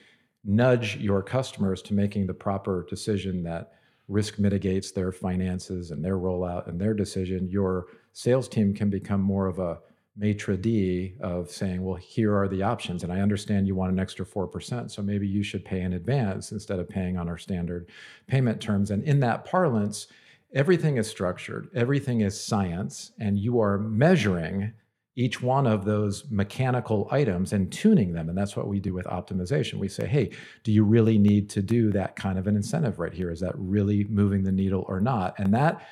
[0.45, 3.73] nudge your customers to making the proper decision that
[4.09, 9.21] risk mitigates their finances and their rollout and their decision, your sales team can become
[9.21, 9.79] more of a
[10.17, 13.03] maitre d of saying, well, here are the options.
[13.03, 14.91] And I understand you want an extra 4%.
[14.91, 17.89] So maybe you should pay in advance instead of paying on our standard
[18.27, 18.91] payment terms.
[18.91, 20.09] And in that parlance,
[20.55, 24.73] everything is structured, everything is science, and you are measuring
[25.15, 28.29] each one of those mechanical items and tuning them.
[28.29, 29.75] And that's what we do with optimization.
[29.75, 30.31] We say, hey,
[30.65, 33.31] do you really need to do that kind of an incentive right here?
[33.31, 35.39] Is that really moving the needle or not?
[35.39, 35.87] And that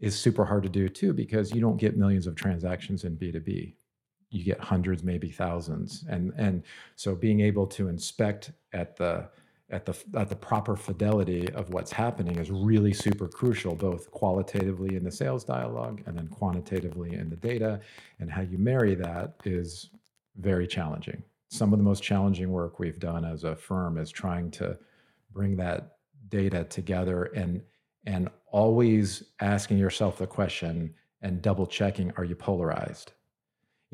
[0.00, 3.74] is super hard to do too, because you don't get millions of transactions in B2B.
[4.30, 6.04] You get hundreds, maybe thousands.
[6.08, 6.64] And, and
[6.96, 9.28] so being able to inspect at the
[9.70, 14.94] at the at the proper fidelity of what's happening is really super crucial both qualitatively
[14.96, 17.80] in the sales dialogue and then quantitatively in the data.
[18.20, 19.90] And how you marry that is
[20.36, 21.22] very challenging.
[21.48, 24.78] Some of the most challenging work we've done as a firm is trying to
[25.32, 25.96] bring that
[26.28, 27.62] data together and
[28.06, 33.12] and always asking yourself the question and double checking are you polarized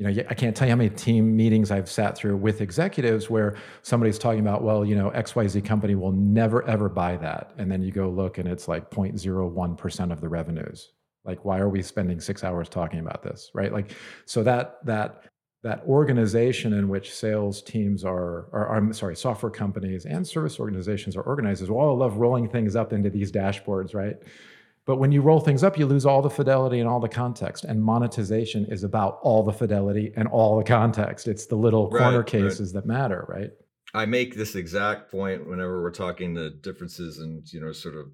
[0.01, 3.29] you know, I can't tell you how many team meetings I've sat through with executives
[3.29, 7.51] where somebody's talking about, well, you know, XYZ company will never ever buy that.
[7.59, 10.93] And then you go look and it's like 0.01% of the revenues.
[11.23, 13.51] Like, why are we spending six hours talking about this?
[13.53, 13.71] Right.
[13.71, 13.91] Like,
[14.25, 15.25] so that, that,
[15.61, 21.15] that organization in which sales teams are, or I'm sorry, software companies and service organizations
[21.15, 24.17] are organized is, well, I love rolling things up into these dashboards, right?
[24.85, 27.65] But when you roll things up, you lose all the fidelity and all the context.
[27.65, 31.27] And monetization is about all the fidelity and all the context.
[31.27, 32.81] It's the little right, corner cases right.
[32.81, 33.51] that matter, right?
[33.93, 38.07] I make this exact point whenever we're talking the differences and you know sort of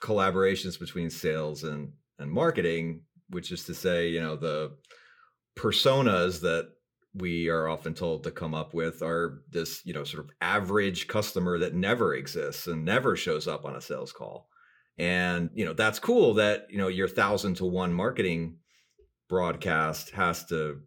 [0.00, 4.72] collaborations between sales and and marketing, which is to say, you know, the
[5.56, 6.70] personas that
[7.14, 11.06] we are often told to come up with are this, you know, sort of average
[11.08, 14.48] customer that never exists and never shows up on a sales call
[14.98, 18.56] and you know that's cool that you know your thousand to one marketing
[19.28, 20.80] broadcast has to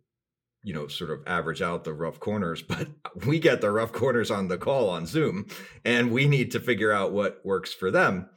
[0.64, 2.88] you know sort of average out the rough corners but
[3.26, 5.46] we get the rough corners on the call on zoom
[5.86, 8.30] and we need to figure out what works for them.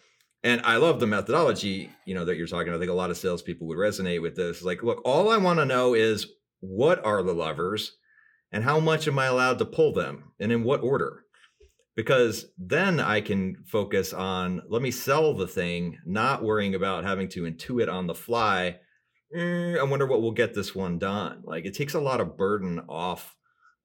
[0.45, 2.75] And i love the methodology you know that you're talking.
[2.75, 4.63] I think a lot of salespeople would resonate with this.
[4.63, 6.27] Like look all i want to know is
[6.61, 7.97] what are the levers
[8.51, 11.25] and how much am i allowed to pull them and in what order
[11.95, 17.29] because then I can focus on let me sell the thing, not worrying about having
[17.31, 18.81] to intuit on the fly.
[19.35, 21.43] Eh, I wonder what will get this one done.
[21.45, 23.37] Like it takes a lot of burden off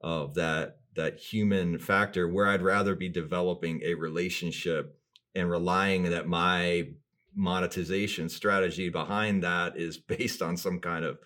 [0.01, 4.99] of that that human factor where I'd rather be developing a relationship
[5.35, 6.89] and relying that my
[7.35, 11.19] monetization strategy behind that is based on some kind of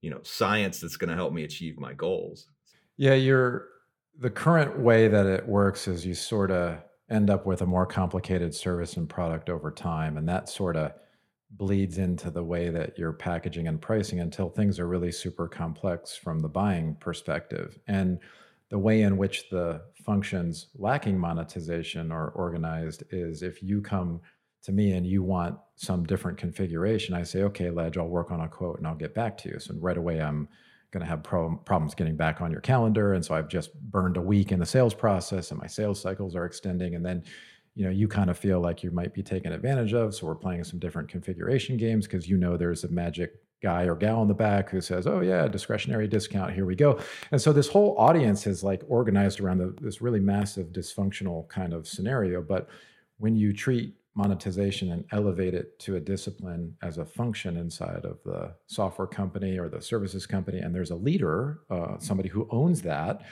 [0.00, 2.48] you know science that's going to help me achieve my goals.
[2.96, 3.68] Yeah, you're
[4.18, 6.78] the current way that it works is you sort of
[7.10, 10.92] end up with a more complicated service and product over time and that sort of
[11.50, 16.14] bleeds into the way that you're packaging and pricing until things are really super complex
[16.14, 17.78] from the buying perspective.
[17.86, 18.18] And
[18.70, 24.20] the way in which the functions lacking monetization are organized is if you come
[24.62, 28.40] to me and you want some different configuration i say okay ledge i'll work on
[28.40, 29.58] a quote and i'll get back to you.
[29.58, 30.48] So right away i'm
[30.90, 34.16] going to have pro- problems getting back on your calendar and so i've just burned
[34.16, 37.22] a week in the sales process and my sales cycles are extending and then
[37.74, 40.34] you know you kind of feel like you might be taken advantage of so we're
[40.34, 44.28] playing some different configuration games because you know there's a magic guy or gal in
[44.28, 46.98] the back who says oh yeah discretionary discount here we go.
[47.32, 51.72] And so this whole audience is like organized around the, this really massive dysfunctional kind
[51.72, 52.68] of scenario but
[53.18, 58.18] when you treat monetization and elevate it to a discipline as a function inside of
[58.24, 62.82] the software company or the services company, and there's a leader, uh, somebody who owns
[62.82, 63.22] that,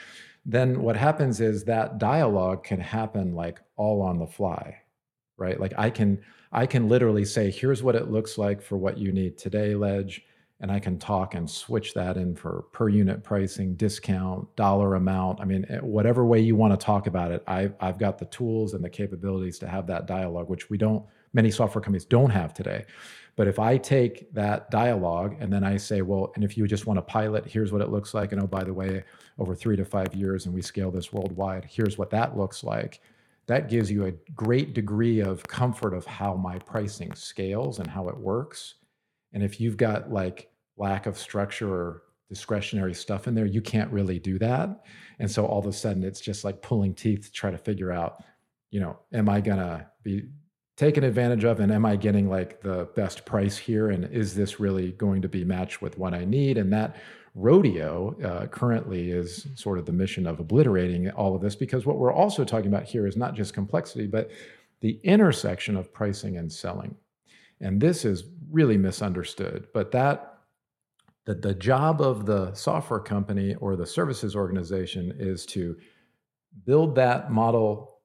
[0.45, 4.77] then what happens is that dialogue can happen like all on the fly,
[5.35, 5.59] right?
[5.59, 6.21] Like I can
[6.53, 10.23] I can literally say, here's what it looks like for what you need today, Ledge
[10.59, 15.39] and I can talk and switch that in for per unit pricing, discount, dollar amount.
[15.39, 18.25] I mean, eh, whatever way you want to talk about it, I've, I've got the
[18.25, 22.31] tools and the capabilities to have that dialogue, which we don't, many software companies don't
[22.31, 22.85] have today.
[23.35, 26.87] But if I take that dialogue and then I say, well, and if you just
[26.87, 28.31] want to pilot, here's what it looks like.
[28.31, 29.03] And oh, by the way,
[29.37, 32.99] over three to five years, and we scale this worldwide, here's what that looks like.
[33.45, 38.09] That gives you a great degree of comfort of how my pricing scales and how
[38.09, 38.73] it works
[39.33, 43.91] and if you've got like lack of structure or discretionary stuff in there, you can't
[43.91, 44.83] really do that.
[45.19, 47.91] And so all of a sudden it's just like pulling teeth to try to figure
[47.91, 48.23] out,
[48.69, 50.23] you know, am I going to be
[50.75, 53.89] taken advantage of and am I getting like the best price here?
[53.89, 56.57] And is this really going to be matched with what I need?
[56.57, 56.97] And that
[57.33, 61.97] rodeo uh, currently is sort of the mission of obliterating all of this because what
[61.97, 64.29] we're also talking about here is not just complexity, but
[64.81, 66.95] the intersection of pricing and selling.
[67.59, 70.37] And this is really misunderstood, but that
[71.25, 75.75] the, the job of the software company or the services organization is to
[76.65, 77.99] build that model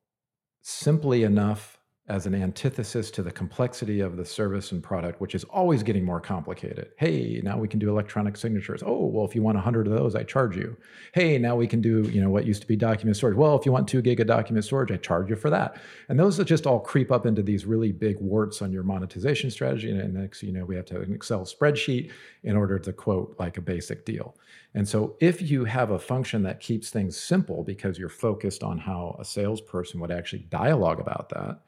[0.63, 5.45] simply enough as an antithesis to the complexity of the service and product, which is
[5.45, 6.91] always getting more complicated.
[6.97, 8.83] Hey, now we can do electronic signatures.
[8.85, 10.77] Oh, well, if you want 100 of those, I charge you.
[11.15, 13.37] Hey, now we can do, you know, what used to be document storage.
[13.37, 15.77] Well, if you want two gig of document storage, I charge you for that.
[16.09, 19.91] And those just all creep up into these really big warts on your monetization strategy.
[19.93, 22.11] And next, you know, we have to have an Excel spreadsheet
[22.43, 24.37] in order to quote like a basic deal.
[24.75, 28.79] And so if you have a function that keeps things simple because you're focused on
[28.79, 31.61] how a salesperson would actually dialogue about that,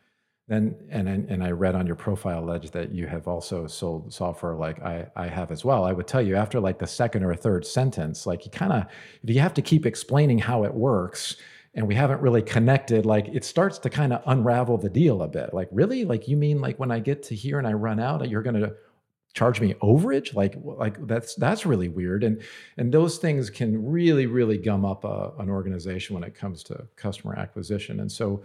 [0.46, 4.54] then and and I read on your profile ledge that you have also sold software
[4.54, 5.85] like I I have as well.
[5.85, 8.85] I would tell you after like the second or third sentence, like you kind of
[9.22, 11.37] you have to keep explaining how it works,
[11.74, 13.07] and we haven't really connected.
[13.07, 15.54] Like it starts to kind of unravel the deal a bit.
[15.54, 18.28] Like really, like you mean like when I get to here and I run out,
[18.28, 18.72] you're gonna
[19.33, 22.40] charge me overage like like that's that's really weird and
[22.76, 26.87] and those things can really really gum up a, an organization when it comes to
[26.94, 28.44] customer acquisition and so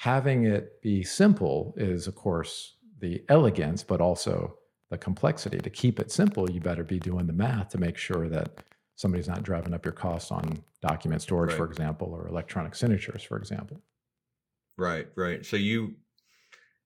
[0.00, 4.56] having it be simple is of course the elegance but also
[4.88, 5.58] the complexity.
[5.58, 8.64] To keep it simple you better be doing the math to make sure that
[8.96, 11.58] somebody's not driving up your costs on document storage right.
[11.58, 13.82] for example or electronic signatures for example.
[14.78, 15.44] Right right.
[15.44, 15.96] So you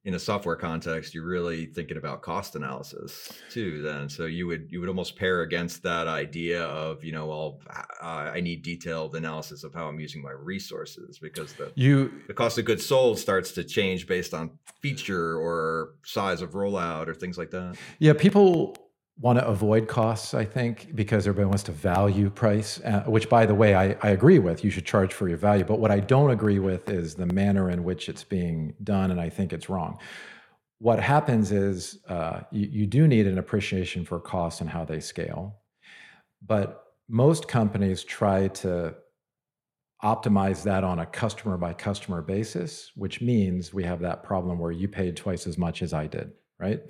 [0.05, 4.09] in a software context you're really thinking about cost analysis too then.
[4.09, 7.61] So you would you would almost pair against that idea of you know well
[8.03, 12.35] uh, i need detailed analysis of how i'm using my resources because the you the
[12.35, 17.15] cost of goods sold starts to change based on feature or size of rollout or
[17.15, 17.77] things like that.
[17.99, 18.77] Yeah people
[19.19, 23.47] want to avoid costs, I think, because everybody wants to value price, uh, which, by
[23.47, 24.65] the way, I, I agree with.
[24.65, 25.65] You should charge for your value.
[25.65, 29.21] But what I don't agree with is the manner in which it's being done, and
[29.21, 29.99] I think it's wrong.
[30.79, 35.01] What happens is uh, you, you do need an appreciation for costs and how they
[35.01, 35.61] scale.
[36.45, 38.95] But most companies try to
[40.03, 44.73] optimize that on a customer by customer basis, which means we have that problem where
[44.73, 46.81] you paid twice as much as I did, right?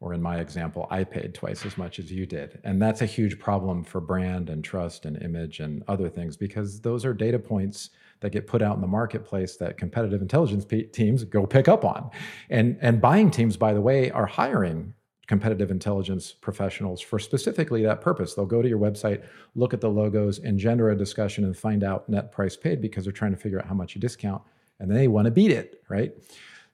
[0.00, 2.60] Or in my example, I paid twice as much as you did.
[2.64, 6.80] And that's a huge problem for brand and trust and image and other things because
[6.80, 11.24] those are data points that get put out in the marketplace that competitive intelligence teams
[11.24, 12.10] go pick up on.
[12.50, 14.92] And, and buying teams, by the way, are hiring
[15.26, 18.34] competitive intelligence professionals for specifically that purpose.
[18.34, 22.08] They'll go to your website, look at the logos, engender a discussion, and find out
[22.08, 24.42] net price paid because they're trying to figure out how much you discount
[24.78, 26.14] and they want to beat it, right?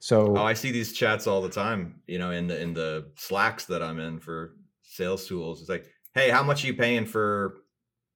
[0.03, 2.01] So oh, I see these chats all the time.
[2.07, 5.61] You know, in the in the slacks that I'm in for sales tools.
[5.61, 7.61] It's like, hey, how much are you paying for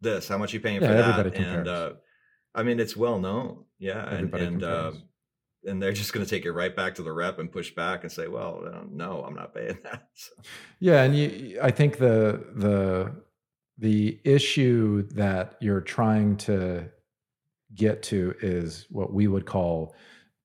[0.01, 0.27] this?
[0.27, 1.33] How much are you paying yeah, for that?
[1.33, 1.57] Compares.
[1.59, 1.91] And uh,
[2.53, 3.63] I mean, it's well known.
[3.79, 4.91] Yeah, everybody and, and uh,
[5.63, 8.03] and they're just going to take it right back to the rep and push back
[8.03, 10.09] and say, well, uh, no, I'm not paying that.
[10.13, 10.33] So.
[10.81, 13.15] Yeah, and you, I think the the
[13.77, 16.89] the issue that you're trying to
[17.73, 19.95] get to is what we would call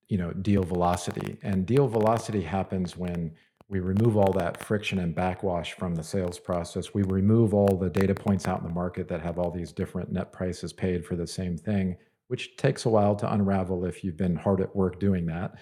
[0.07, 1.37] you know deal velocity.
[1.43, 3.31] And deal velocity happens when
[3.69, 6.93] we remove all that friction and backwash from the sales process.
[6.93, 10.11] We remove all the data points out in the market that have all these different
[10.11, 11.97] net prices paid for the same thing
[12.33, 15.53] which takes a while to unravel if you've been hard at work doing that.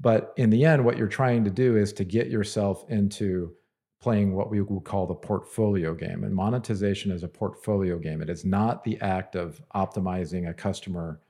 [0.00, 3.54] But in the end what you're trying to do is to get yourself into
[4.00, 6.24] playing what we would call the portfolio game.
[6.24, 8.20] And monetization is a portfolio game.
[8.20, 11.20] It is not the act of optimizing a customer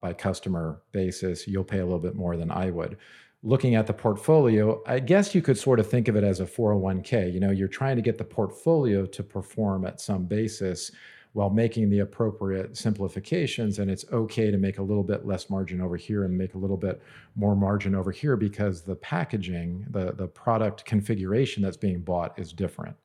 [0.00, 2.96] by customer basis, you'll pay a little bit more than I would.
[3.42, 6.44] Looking at the portfolio, I guess you could sort of think of it as a
[6.46, 7.32] 401k.
[7.32, 10.90] You know, you're trying to get the portfolio to perform at some basis
[11.34, 13.78] while making the appropriate simplifications.
[13.78, 16.58] And it's okay to make a little bit less margin over here and make a
[16.58, 17.00] little bit
[17.36, 22.52] more margin over here because the packaging, the, the product configuration that's being bought is
[22.52, 22.96] different.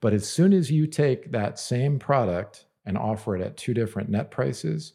[0.00, 4.10] But as soon as you take that same product and offer it at two different
[4.10, 4.94] net prices,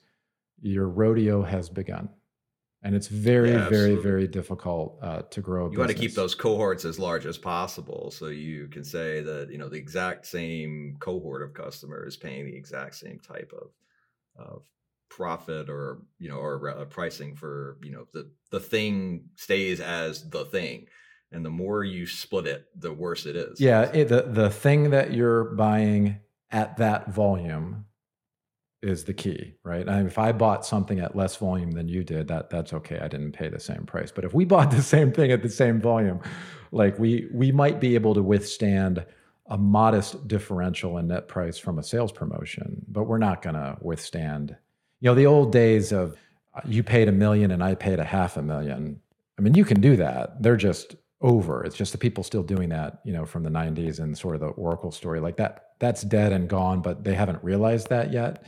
[0.63, 2.09] your rodeo has begun.
[2.85, 6.35] And it's very yeah, very very difficult uh, to grow you want to keep those
[6.35, 10.97] cohorts as large as possible so you can say that you know the exact same
[10.99, 13.69] cohort of customers paying the exact same type of
[14.35, 14.63] of
[15.09, 20.29] profit or you know or uh, pricing for you know the the thing stays as
[20.29, 20.87] the thing.
[21.31, 24.91] And the more you split it the worse it is yeah it, the the thing
[24.91, 26.19] that you're buying
[26.51, 27.85] at that volume
[28.83, 29.87] is the key, right?
[29.87, 32.99] I mean, if I bought something at less volume than you did, that that's okay.
[32.99, 34.11] I didn't pay the same price.
[34.11, 36.19] But if we bought the same thing at the same volume,
[36.71, 39.05] like we we might be able to withstand
[39.47, 43.77] a modest differential in net price from a sales promotion, but we're not going to
[43.81, 44.55] withstand.
[45.01, 46.17] You know, the old days of
[46.55, 48.99] uh, you paid a million and I paid a half a million.
[49.37, 50.41] I mean, you can do that.
[50.41, 51.63] They're just over.
[51.63, 54.41] It's just the people still doing that, you know, from the 90s and sort of
[54.41, 55.19] the Oracle story.
[55.19, 58.45] Like that that's dead and gone, but they haven't realized that yet.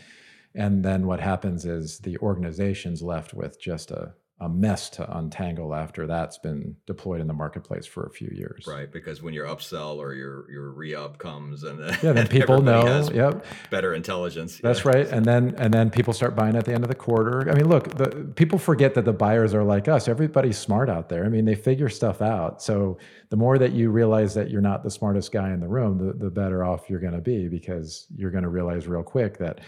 [0.55, 5.73] And then what happens is the organization's left with just a, a mess to untangle
[5.73, 8.65] after that's been deployed in the marketplace for a few years.
[8.67, 13.09] Right, because when your upsell or your your re-up comes and yeah, then people know,
[13.13, 14.59] yep, better intelligence.
[14.61, 14.91] That's yeah.
[14.91, 17.49] right, and then and then people start buying at the end of the quarter.
[17.49, 20.09] I mean, look, the people forget that the buyers are like us.
[20.09, 21.25] Everybody's smart out there.
[21.25, 22.61] I mean, they figure stuff out.
[22.61, 22.97] So
[23.29, 26.13] the more that you realize that you're not the smartest guy in the room, the
[26.13, 29.61] the better off you're going to be because you're going to realize real quick that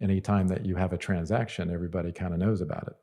[0.00, 2.94] anytime that you have a transaction, everybody kind of knows about it.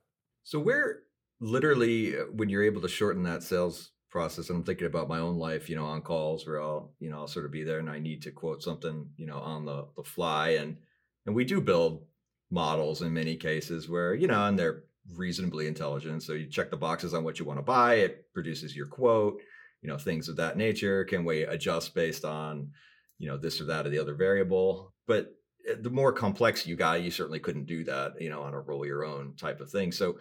[0.43, 0.99] So where
[1.39, 5.37] literally uh, when you're able to shorten that sales process, I'm thinking about my own
[5.37, 7.89] life, you know, on calls where I'll, you know, I'll sort of be there and
[7.89, 10.49] I need to quote something, you know, on the, the fly.
[10.51, 10.77] And
[11.25, 12.05] and we do build
[12.49, 14.83] models in many cases where, you know, and they're
[15.15, 16.23] reasonably intelligent.
[16.23, 19.41] So you check the boxes on what you want to buy, it produces your quote.
[19.81, 22.71] you know things of that nature can we adjust based on
[23.19, 25.36] you know this or that or the other variable but
[25.81, 28.85] the more complex you got you certainly couldn't do that you know on a roll
[28.85, 29.91] your own type of thing.
[29.91, 30.17] So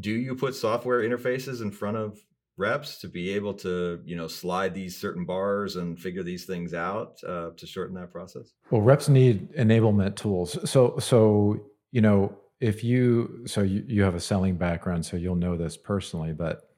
[0.00, 2.18] do you put software interfaces in front of
[2.58, 6.74] reps to be able to you know slide these certain bars and figure these things
[6.74, 8.52] out uh, to shorten that process?
[8.70, 10.58] Well reps need enablement tools.
[10.70, 11.60] So so
[11.90, 15.76] you know if you so you, you have a selling background so you'll know this
[15.76, 16.71] personally but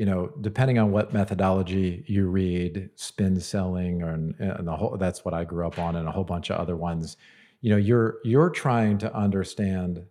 [0.00, 5.24] you know depending on what methodology you read spin selling or and the whole that's
[5.24, 7.16] what i grew up on and a whole bunch of other ones
[7.60, 10.02] you know you're you're trying to understand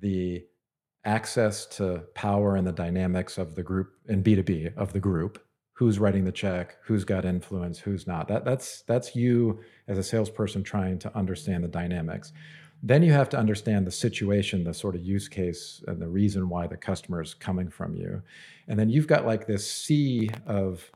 [0.00, 0.44] the
[1.06, 5.42] access to power and the dynamics of the group and B2B of the group.
[5.74, 6.76] Who's writing the check?
[6.84, 7.78] Who's got influence?
[7.78, 8.28] Who's not?
[8.28, 12.32] That, that's that's you as a salesperson trying to understand the dynamics.
[12.82, 16.48] Then you have to understand the situation, the sort of use case, and the reason
[16.48, 18.22] why the customer is coming from you.
[18.68, 20.90] And then you've got like this sea of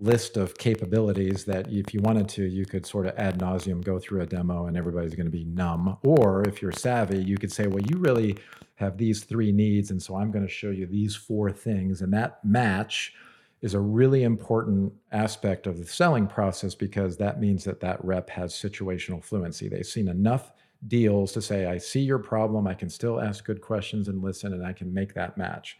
[0.00, 3.98] list of capabilities that if you wanted to, you could sort of ad nauseum go
[3.98, 5.96] through a demo and everybody's going to be numb.
[6.02, 8.36] Or if you're savvy, you could say, well, you really
[8.76, 9.90] have these three needs.
[9.90, 12.00] And so I'm going to show you these four things.
[12.00, 13.12] And that match
[13.60, 18.30] is a really important aspect of the selling process because that means that that rep
[18.30, 19.68] has situational fluency.
[19.68, 20.52] They've seen enough
[20.86, 22.66] deals to say, I see your problem.
[22.66, 25.78] I can still ask good questions and listen, and I can make that match.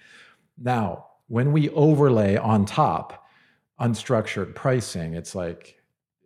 [0.58, 3.26] Now, when we overlay on top,
[3.80, 5.76] unstructured pricing, it's like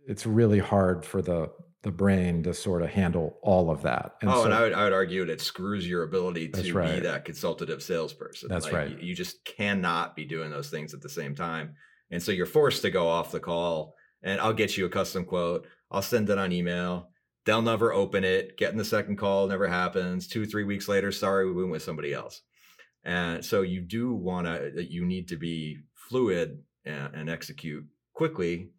[0.07, 1.51] it's really hard for the
[1.83, 4.14] the brain to sort of handle all of that.
[4.22, 6.95] And oh, so, and I would, I would argue it screws your ability to right.
[6.95, 8.49] be that consultative salesperson.
[8.49, 8.91] That's like, right.
[8.91, 11.75] You, you just cannot be doing those things at the same time.
[12.11, 15.27] And so you're forced to go off the call and I'll get you a custom
[15.27, 15.66] quote.
[15.91, 17.11] I'll send it on email.
[17.45, 18.57] They'll never open it.
[18.57, 20.26] Getting the second call never happens.
[20.26, 22.42] Two, three weeks later, sorry, we went with somebody else.
[23.05, 27.84] And so you do want to, you need to be fluid and, and execute
[28.14, 28.70] quickly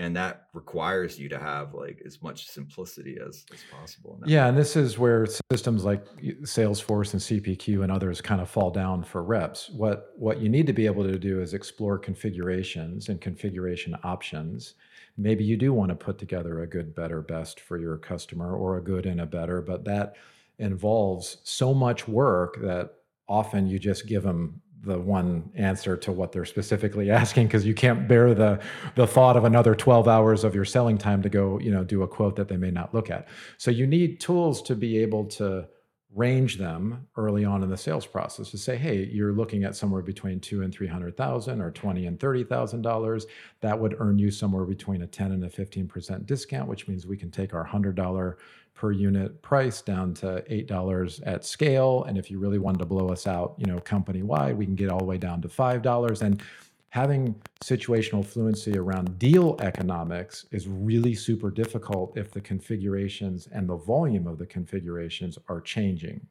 [0.00, 4.56] and that requires you to have like as much simplicity as, as possible yeah and
[4.56, 6.04] this is where systems like
[6.42, 10.66] salesforce and cpq and others kind of fall down for reps what what you need
[10.66, 14.74] to be able to do is explore configurations and configuration options
[15.20, 18.76] maybe you do want to put together a good better best for your customer or
[18.76, 20.16] a good and a better but that
[20.58, 22.94] involves so much work that
[23.28, 27.74] often you just give them the one answer to what they're specifically asking because you
[27.74, 28.58] can't bear the
[28.94, 32.02] the thought of another 12 hours of your selling time to go you know do
[32.02, 33.28] a quote that they may not look at.
[33.58, 35.68] So you need tools to be able to
[36.14, 40.02] range them early on in the sales process to say hey you're looking at somewhere
[40.02, 43.26] between two and three hundred thousand or 20 and 30 thousand dollars
[43.60, 47.06] that would earn you somewhere between a 10 and a 15 percent discount which means
[47.06, 48.38] we can take our hundred dollar
[48.80, 52.04] per unit price down to $8 at scale.
[52.04, 54.74] And if you really wanted to blow us out, you know, company wide, we can
[54.74, 56.22] get all the way down to $5.
[56.22, 56.42] And
[56.90, 63.76] having situational fluency around deal economics is really super difficult if the configurations and the
[63.76, 66.26] volume of the configurations are changing.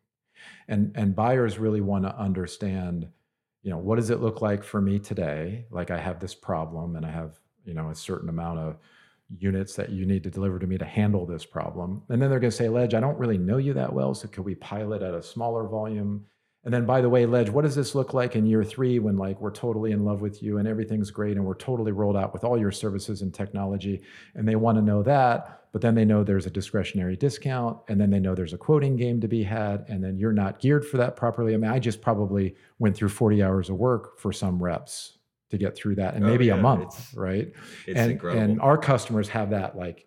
[0.68, 3.08] And, and buyers really want to understand,
[3.64, 5.66] you know, what does it look like for me today?
[5.72, 8.78] Like I have this problem and I have, you know, a certain amount of
[9.38, 12.02] units that you need to deliver to me to handle this problem.
[12.10, 14.14] And then they're going to say, Ledge, I don't really know you that well.
[14.14, 16.26] So could we pilot at a smaller volume?
[16.66, 19.18] And then, by the way, Ledge, what does this look like in year three when
[19.18, 22.34] like we're totally in love with you and everything's great and we're totally rolled out
[22.34, 24.02] with all your services and technology?
[24.36, 28.00] And they want to know that, but then they know there's a discretionary discount, and
[28.00, 30.86] then they know there's a quoting game to be had, and then you're not geared
[30.86, 31.54] for that properly.
[31.54, 35.58] I mean, I just probably went through 40 hours of work for some reps to
[35.58, 37.52] get through that and oh, maybe yeah, a month it's, right
[37.88, 38.44] it's and incredible.
[38.44, 40.06] and our customers have that like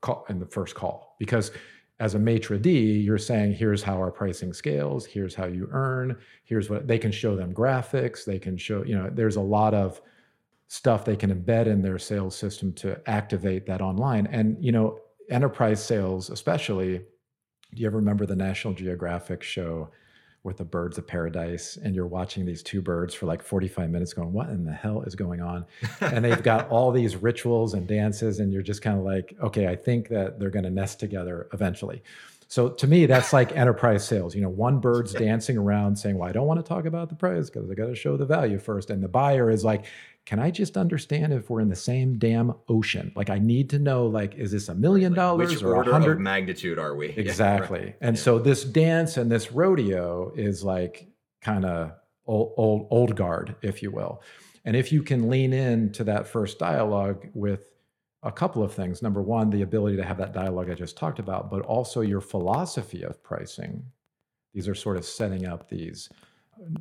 [0.00, 1.52] call in the first call because
[2.00, 6.16] as a maitre d you're saying here's how our pricing scales here's how you earn
[6.44, 9.74] here's what they can show them graphics they can show you know there's a lot
[9.74, 10.00] of
[10.70, 14.28] stuff they can embed in their sales system to activate that online.
[14.28, 19.90] And you know enterprise sales especially do you ever remember the national geographic show
[20.42, 24.14] with the birds of paradise and you're watching these two birds for like 45 minutes
[24.14, 25.66] going what in the hell is going on?
[26.00, 29.66] And they've got all these rituals and dances and you're just kind of like okay
[29.68, 32.02] i think that they're going to nest together eventually
[32.50, 36.28] so to me that's like enterprise sales you know one bird's dancing around saying well
[36.28, 38.58] i don't want to talk about the price because i got to show the value
[38.58, 39.86] first and the buyer is like
[40.26, 43.12] can I just understand if we're in the same damn ocean?
[43.16, 46.78] Like, I need to know, like, is this a million dollars or a hundred magnitude
[46.78, 47.08] are we?
[47.16, 47.78] Exactly.
[47.78, 47.96] Yeah, right.
[48.00, 48.22] And yeah.
[48.22, 51.08] so this dance and this rodeo is like
[51.40, 51.92] kind of
[52.26, 54.22] old, old, old guard, if you will.
[54.64, 57.64] And if you can lean into that first dialogue with
[58.22, 59.02] a couple of things.
[59.02, 62.20] Number one, the ability to have that dialogue I just talked about, but also your
[62.20, 63.82] philosophy of pricing.
[64.52, 66.10] These are sort of setting up these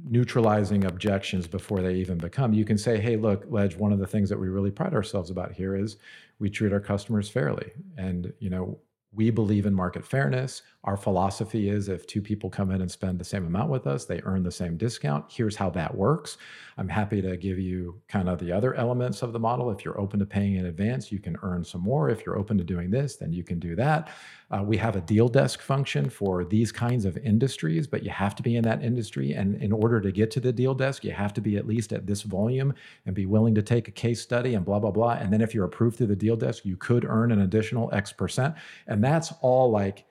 [0.04, 2.54] neutralizing objections before they even become.
[2.54, 5.30] You can say, hey, look, Ledge, one of the things that we really pride ourselves
[5.30, 5.98] about here is
[6.40, 7.72] we treat our customers fairly.
[7.98, 8.80] And, you know,
[9.12, 10.62] we believe in market fairness.
[10.84, 14.06] Our philosophy is if two people come in and spend the same amount with us,
[14.06, 15.26] they earn the same discount.
[15.30, 16.38] Here's how that works.
[16.78, 19.72] I'm happy to give you kind of the other elements of the model.
[19.72, 22.10] If you're open to paying in advance, you can earn some more.
[22.10, 24.10] If you're open to doing this, then you can do that.
[24.52, 28.34] Uh, we have a deal desk function for these kinds of industries, but you have
[28.36, 29.34] to be in that industry.
[29.34, 31.92] And in order to get to the deal desk, you have to be at least
[31.92, 32.74] at this volume
[33.06, 35.14] and be willing to take a case study and blah, blah, blah.
[35.14, 38.14] And then if you're approved through the deal desk, you could earn an additional X
[38.14, 38.56] percent.
[38.88, 40.06] And that's all like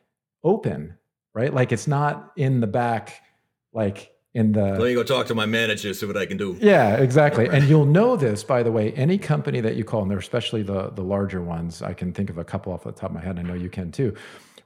[0.45, 0.97] open,
[1.35, 1.53] right?
[1.53, 3.21] Like it's not in the back,
[3.73, 6.57] like in the let me go talk to my manager see what i can do.
[6.61, 7.49] Yeah exactly.
[7.49, 10.63] And you'll know this by the way any company that you call and they're especially
[10.63, 13.21] the the larger ones i can think of a couple off the top of my
[13.21, 14.15] head i know you can too.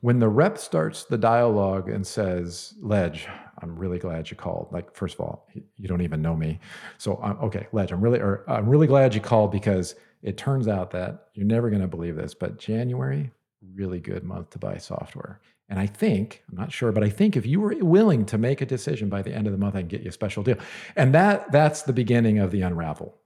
[0.01, 3.29] When the rep starts the dialogue and says ledge
[3.61, 6.59] i'm really glad you called like first of all you don't even know me.
[6.99, 10.67] So I'm, okay ledge i'm really or i'm really glad you called because it turns
[10.67, 13.31] out that you're never going to believe this but january
[13.75, 15.41] really good month to buy software
[15.73, 18.61] and I think, I'm not sure, but I think if you were willing to make
[18.61, 20.59] a decision by the end of the month, I can get you a special deal.
[20.97, 23.17] And that that's the beginning of the unravel.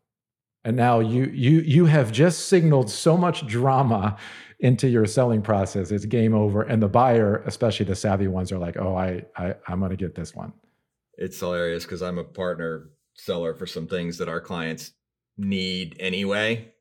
[0.64, 4.16] And now you you you have just signaled so much drama
[4.60, 5.90] into your selling process.
[5.90, 6.62] It's game over.
[6.62, 10.14] And the buyer, especially the savvy ones, are like, oh, I, I I'm gonna get
[10.14, 10.52] this one.
[11.18, 14.92] It's hilarious because I'm a partner seller for some things that our clients
[15.36, 16.72] need anyway.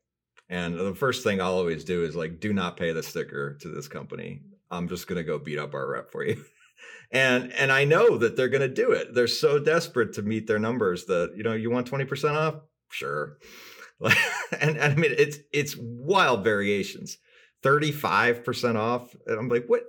[0.48, 3.68] And the first thing I'll always do is like, do not pay the sticker to
[3.68, 4.42] this company.
[4.70, 6.44] I'm just going to go beat up our rep for you.
[7.10, 9.14] and and I know that they're going to do it.
[9.14, 12.56] They're so desperate to meet their numbers that you know you want 20% off,
[12.90, 13.38] sure.
[14.00, 17.18] and, and I mean it's it's wild variations.
[17.62, 19.16] 35% off.
[19.26, 19.84] And I'm like, what?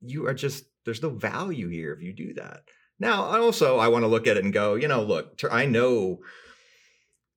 [0.00, 2.62] You are just there's no value here if you do that.
[2.98, 5.66] Now, I also I want to look at it and go, you know, look, I
[5.66, 6.18] know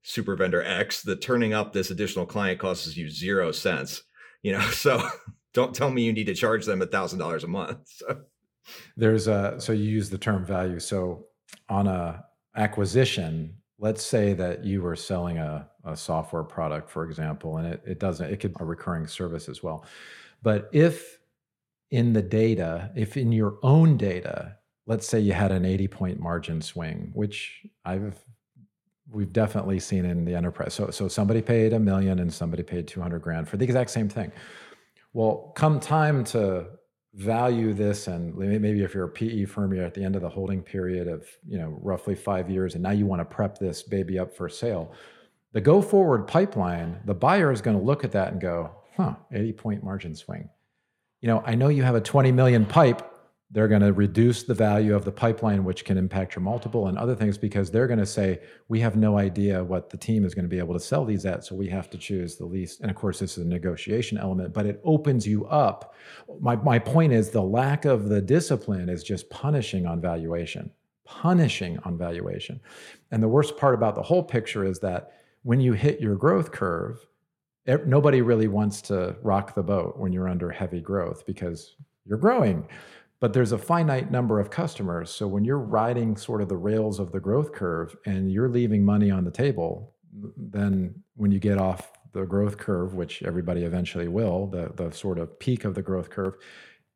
[0.08, 4.04] super vendor X that turning up this additional client costs you zero cents.
[4.42, 5.08] You know, so
[5.54, 7.80] don't tell me you need to charge them a thousand dollars a month.
[8.08, 8.22] So.
[8.98, 10.78] There's a so you use the term value.
[10.78, 11.28] So
[11.70, 12.26] on a
[12.58, 17.82] acquisition, let's say that you were selling a, a software product, for example, and it,
[17.88, 19.86] it doesn't, it could be a recurring service as well.
[20.44, 21.20] But if
[21.92, 26.20] in the data, if in your own data, let's say you had an 80 point
[26.20, 28.22] margin swing, which I've
[29.12, 30.74] we've definitely seen in the enterprise.
[30.74, 34.10] So so somebody paid a million and somebody paid 200 grand for the exact same
[34.10, 34.32] thing.
[35.14, 36.68] Well, come time to
[37.14, 40.30] value this, and maybe if you're a PE firm, you're at the end of the
[40.30, 43.84] holding period of you know roughly five years, and now you want to prep this
[43.84, 44.94] baby up for sale.
[45.54, 49.16] The go forward pipeline, the buyer is going to look at that and go, "Huh,
[49.32, 50.50] 80 point margin swing."
[51.22, 53.02] You know, I know you have a 20 million pipe
[53.50, 56.98] they're going to reduce the value of the pipeline, which can impact your multiple and
[56.98, 60.36] other things because they're going to say, we have no idea what the team is
[60.36, 61.46] going to be able to sell these at.
[61.46, 62.82] So we have to choose the least.
[62.82, 65.96] And of course, this is a negotiation element, but it opens you up.
[66.42, 70.70] My, my point is the lack of the discipline is just punishing on valuation,
[71.06, 72.60] punishing on valuation.
[73.12, 76.52] And the worst part about the whole picture is that when you hit your growth
[76.52, 77.00] curve,
[77.86, 81.76] nobody really wants to rock the boat when you're under heavy growth because
[82.06, 82.68] you're growing
[83.20, 85.10] but there's a finite number of customers.
[85.10, 88.86] So when you're riding sort of the rails of the growth curve and you're leaving
[88.86, 89.96] money on the table,
[90.36, 95.18] then when you get off the growth curve, which everybody eventually will, the, the sort
[95.18, 96.36] of peak of the growth curve,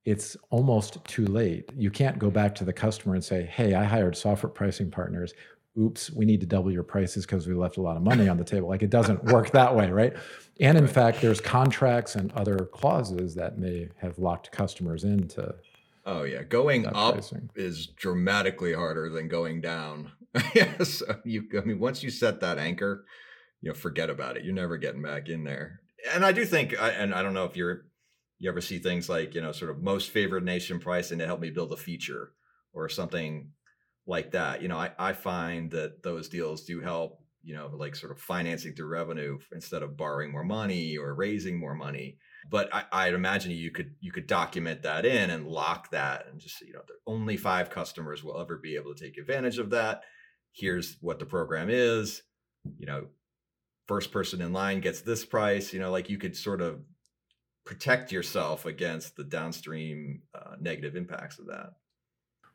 [0.05, 1.69] it's almost too late.
[1.76, 5.34] You can't go back to the customer and say, hey, I hired software pricing partners.
[5.80, 8.38] Oops, we need to double your prices because we left a lot of money on
[8.38, 8.67] the table.
[8.67, 10.13] Like it doesn't work that way, right?
[10.59, 15.53] And in fact, there's contracts and other clauses that may have locked customers into
[16.05, 17.49] Oh yeah, going up pricing.
[17.55, 20.11] is dramatically harder than going down.
[20.55, 21.45] yes, you.
[21.57, 23.05] I mean, once you set that anchor,
[23.61, 24.43] you know, forget about it.
[24.43, 25.81] You're never getting back in there.
[26.13, 27.85] And I do think, and I don't know if you're,
[28.39, 31.39] you ever see things like you know, sort of most favored nation pricing to help
[31.39, 32.31] me build a feature
[32.73, 33.51] or something
[34.07, 34.61] like that.
[34.63, 37.19] You know, I I find that those deals do help.
[37.43, 41.59] You know, like sort of financing through revenue instead of borrowing more money or raising
[41.59, 42.17] more money
[42.49, 46.39] but I, I'd imagine you could you could document that in and lock that and
[46.39, 50.01] just you know only five customers will ever be able to take advantage of that.
[50.53, 52.23] Here's what the program is.
[52.77, 53.07] You know,
[53.87, 55.73] first person in line gets this price.
[55.73, 56.81] You know, like you could sort of
[57.65, 61.73] protect yourself against the downstream uh, negative impacts of that.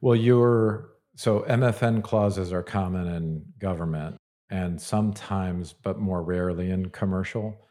[0.01, 4.17] Well, you're so MFN clauses are common in government
[4.51, 7.66] and sometimes, but more rarely in commercial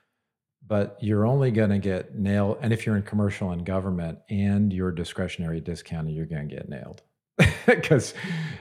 [0.67, 2.57] but you're only going to get nailed.
[2.61, 6.69] And if you're in commercial and government and your discretionary discounting, you're going to get
[6.69, 7.01] nailed.
[7.65, 8.13] because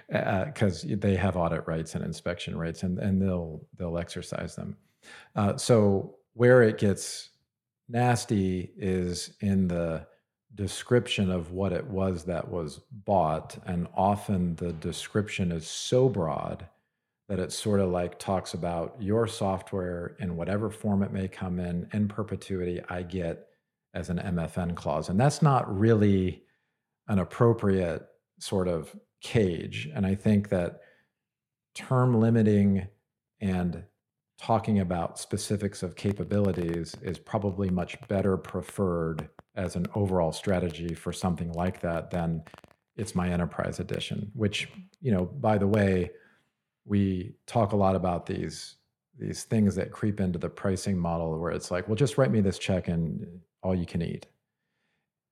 [0.08, 4.76] because uh, they have audit rights and inspection rights, and and they'll they'll exercise them.
[5.36, 7.30] Uh, so where it gets
[7.88, 10.04] nasty is in the
[10.56, 16.66] description of what it was that was bought, and often the description is so broad
[17.28, 21.58] that it sort of like talks about your software in whatever form it may come
[21.58, 22.80] in in perpetuity.
[22.88, 23.46] I get
[23.94, 26.42] as an MFN clause, and that's not really
[27.08, 28.06] an appropriate
[28.38, 29.88] sort of cage.
[29.94, 30.80] And I think that
[31.74, 32.86] term limiting
[33.40, 33.84] and
[34.38, 41.12] talking about specifics of capabilities is probably much better preferred as an overall strategy for
[41.12, 42.42] something like that than
[42.96, 44.68] it's my enterprise edition which
[45.00, 46.10] you know by the way
[46.86, 48.76] we talk a lot about these
[49.18, 52.40] these things that creep into the pricing model where it's like well just write me
[52.40, 53.26] this check and
[53.62, 54.26] all you can eat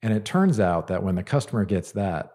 [0.03, 2.32] and it turns out that when the customer gets that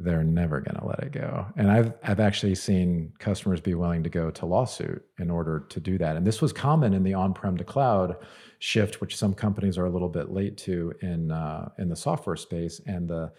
[0.00, 1.46] they're never going to let it go.
[1.56, 5.80] And I've I've actually seen customers be willing to go to lawsuit in order to
[5.80, 6.16] do that.
[6.16, 8.16] And this was common in the on-prem to cloud
[8.60, 12.36] shift, which some companies are a little bit late to in uh, in the software
[12.36, 12.80] space.
[12.86, 13.32] And the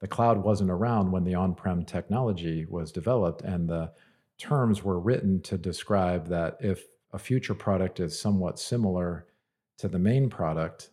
[0.00, 3.90] the cloud wasn't around when the on-prem technology was developed, and the
[4.38, 9.26] terms were written to describe that if a future product is somewhat similar
[9.78, 10.90] to the main product,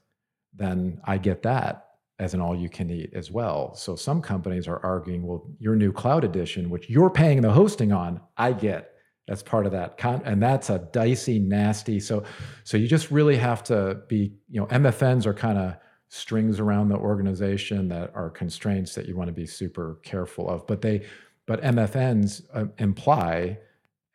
[0.54, 1.88] then I get that
[2.20, 3.74] as an all you can eat as well.
[3.74, 7.92] So some companies are arguing, well, your new cloud edition, which you're paying the hosting
[7.92, 8.92] on, I get.
[9.28, 9.98] That's part of that.
[9.98, 12.00] Con- and that's a dicey, nasty.
[12.00, 12.24] So
[12.64, 15.76] so you just really have to be, you know, MFNs are kind of
[16.10, 20.68] strings around the organization that are constraints that you want to be super careful of.
[20.68, 21.06] But they
[21.52, 23.58] but MFNs uh, imply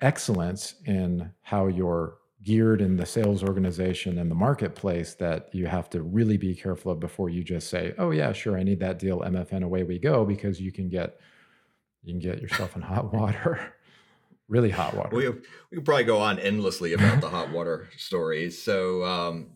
[0.01, 5.91] excellence in how you're geared in the sales organization and the marketplace that you have
[5.91, 8.99] to really be careful of before you just say, "Oh yeah, sure, I need that
[8.99, 11.20] deal, MFN, away we go," because you can get
[12.05, 13.74] you can get yourself in hot water,
[14.49, 15.14] really hot water.
[15.14, 15.28] We
[15.70, 18.62] we probably go on endlessly about the hot water stories.
[18.62, 19.05] So.
[19.05, 19.49] Um,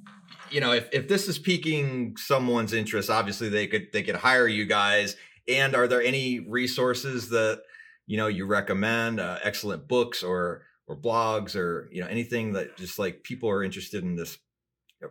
[0.51, 4.49] you know, if, if this is piquing someone's interest, obviously they could they could hire
[4.49, 5.17] you guys.
[5.47, 7.63] And are there any resources that
[8.11, 9.21] you know you recommend?
[9.21, 13.63] Uh, excellent books or or blogs or you know anything that just like people are
[13.63, 14.37] interested in this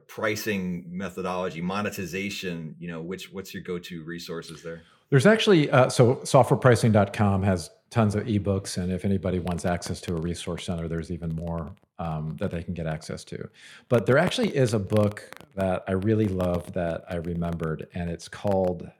[0.08, 6.16] pricing methodology monetization you know which what's your go-to resources there there's actually uh, so
[6.18, 11.10] softwarepricing.com has tons of ebooks and if anybody wants access to a resource center there's
[11.10, 13.50] even more um, that they can get access to
[13.88, 18.28] but there actually is a book that i really love that i remembered and it's
[18.28, 18.92] called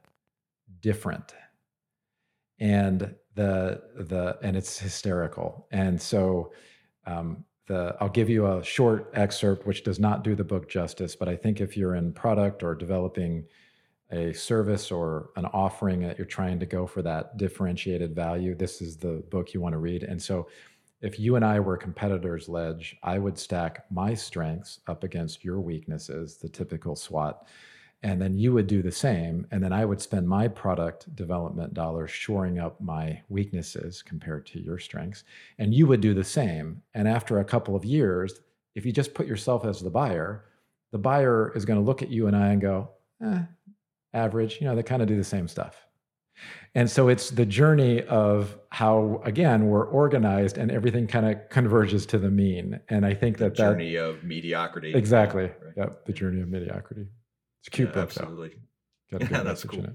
[0.82, 1.36] different
[2.60, 6.52] and the the and it's hysterical and so
[7.06, 11.16] um, the, I'll give you a short excerpt, which does not do the book justice,
[11.16, 13.46] but I think if you're in product or developing
[14.12, 18.82] a service or an offering that you're trying to go for that differentiated value, this
[18.82, 20.04] is the book you want to read.
[20.04, 20.50] And so,
[21.02, 25.62] if you and I were competitors, Ledge, I would stack my strengths up against your
[25.62, 27.48] weaknesses, the typical SWOT
[28.02, 31.74] and then you would do the same and then i would spend my product development
[31.74, 35.24] dollars shoring up my weaknesses compared to your strengths
[35.58, 36.82] and you would do the same.
[36.94, 38.42] And after a couple of years
[38.76, 40.46] if you just put yourself as the buyer
[40.92, 42.90] the buyer is going to look at you and i and go
[43.24, 43.40] eh,
[44.14, 45.86] average you know they kind of do the same stuff.
[46.74, 52.06] And so it's the journey of how again we're organized and everything kind of converges
[52.06, 54.94] to the mean and i think that the journey that, of mediocrity.
[54.94, 55.44] Exactly.
[55.44, 55.74] Right.
[55.76, 57.08] yep the journey of mediocrity
[57.60, 58.52] it's a cute yeah, book, absolutely.
[59.12, 59.88] Yeah, that's cool.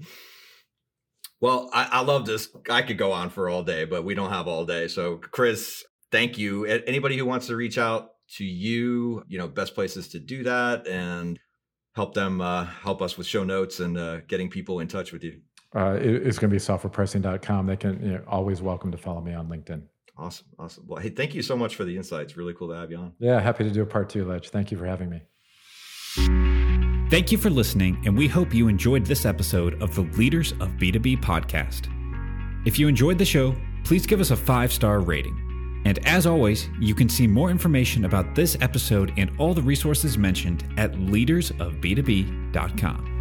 [1.39, 2.49] Well, I, I love this.
[2.69, 4.89] I could go on for all day, but we don't have all day.
[4.89, 6.65] So, Chris, thank you.
[6.65, 10.87] Anybody who wants to reach out to you, you know, best places to do that
[10.87, 11.39] and
[11.93, 15.23] help them uh, help us with show notes and uh, getting people in touch with
[15.23, 15.39] you.
[15.75, 17.65] Uh, it, it's going to be softwarepricing.com.
[17.67, 19.83] They can you know, always welcome to follow me on LinkedIn.
[20.17, 20.47] Awesome.
[20.57, 20.85] Awesome.
[20.87, 22.37] Well, hey, thank you so much for the insights.
[22.37, 23.13] Really cool to have you on.
[23.19, 24.49] Yeah, happy to do a part two, Ledge.
[24.49, 26.64] Thank you for having me.
[27.11, 30.69] Thank you for listening, and we hope you enjoyed this episode of the Leaders of
[30.71, 31.87] B2B podcast.
[32.65, 35.83] If you enjoyed the show, please give us a five star rating.
[35.85, 40.17] And as always, you can see more information about this episode and all the resources
[40.17, 43.14] mentioned at leadersofb2b.com.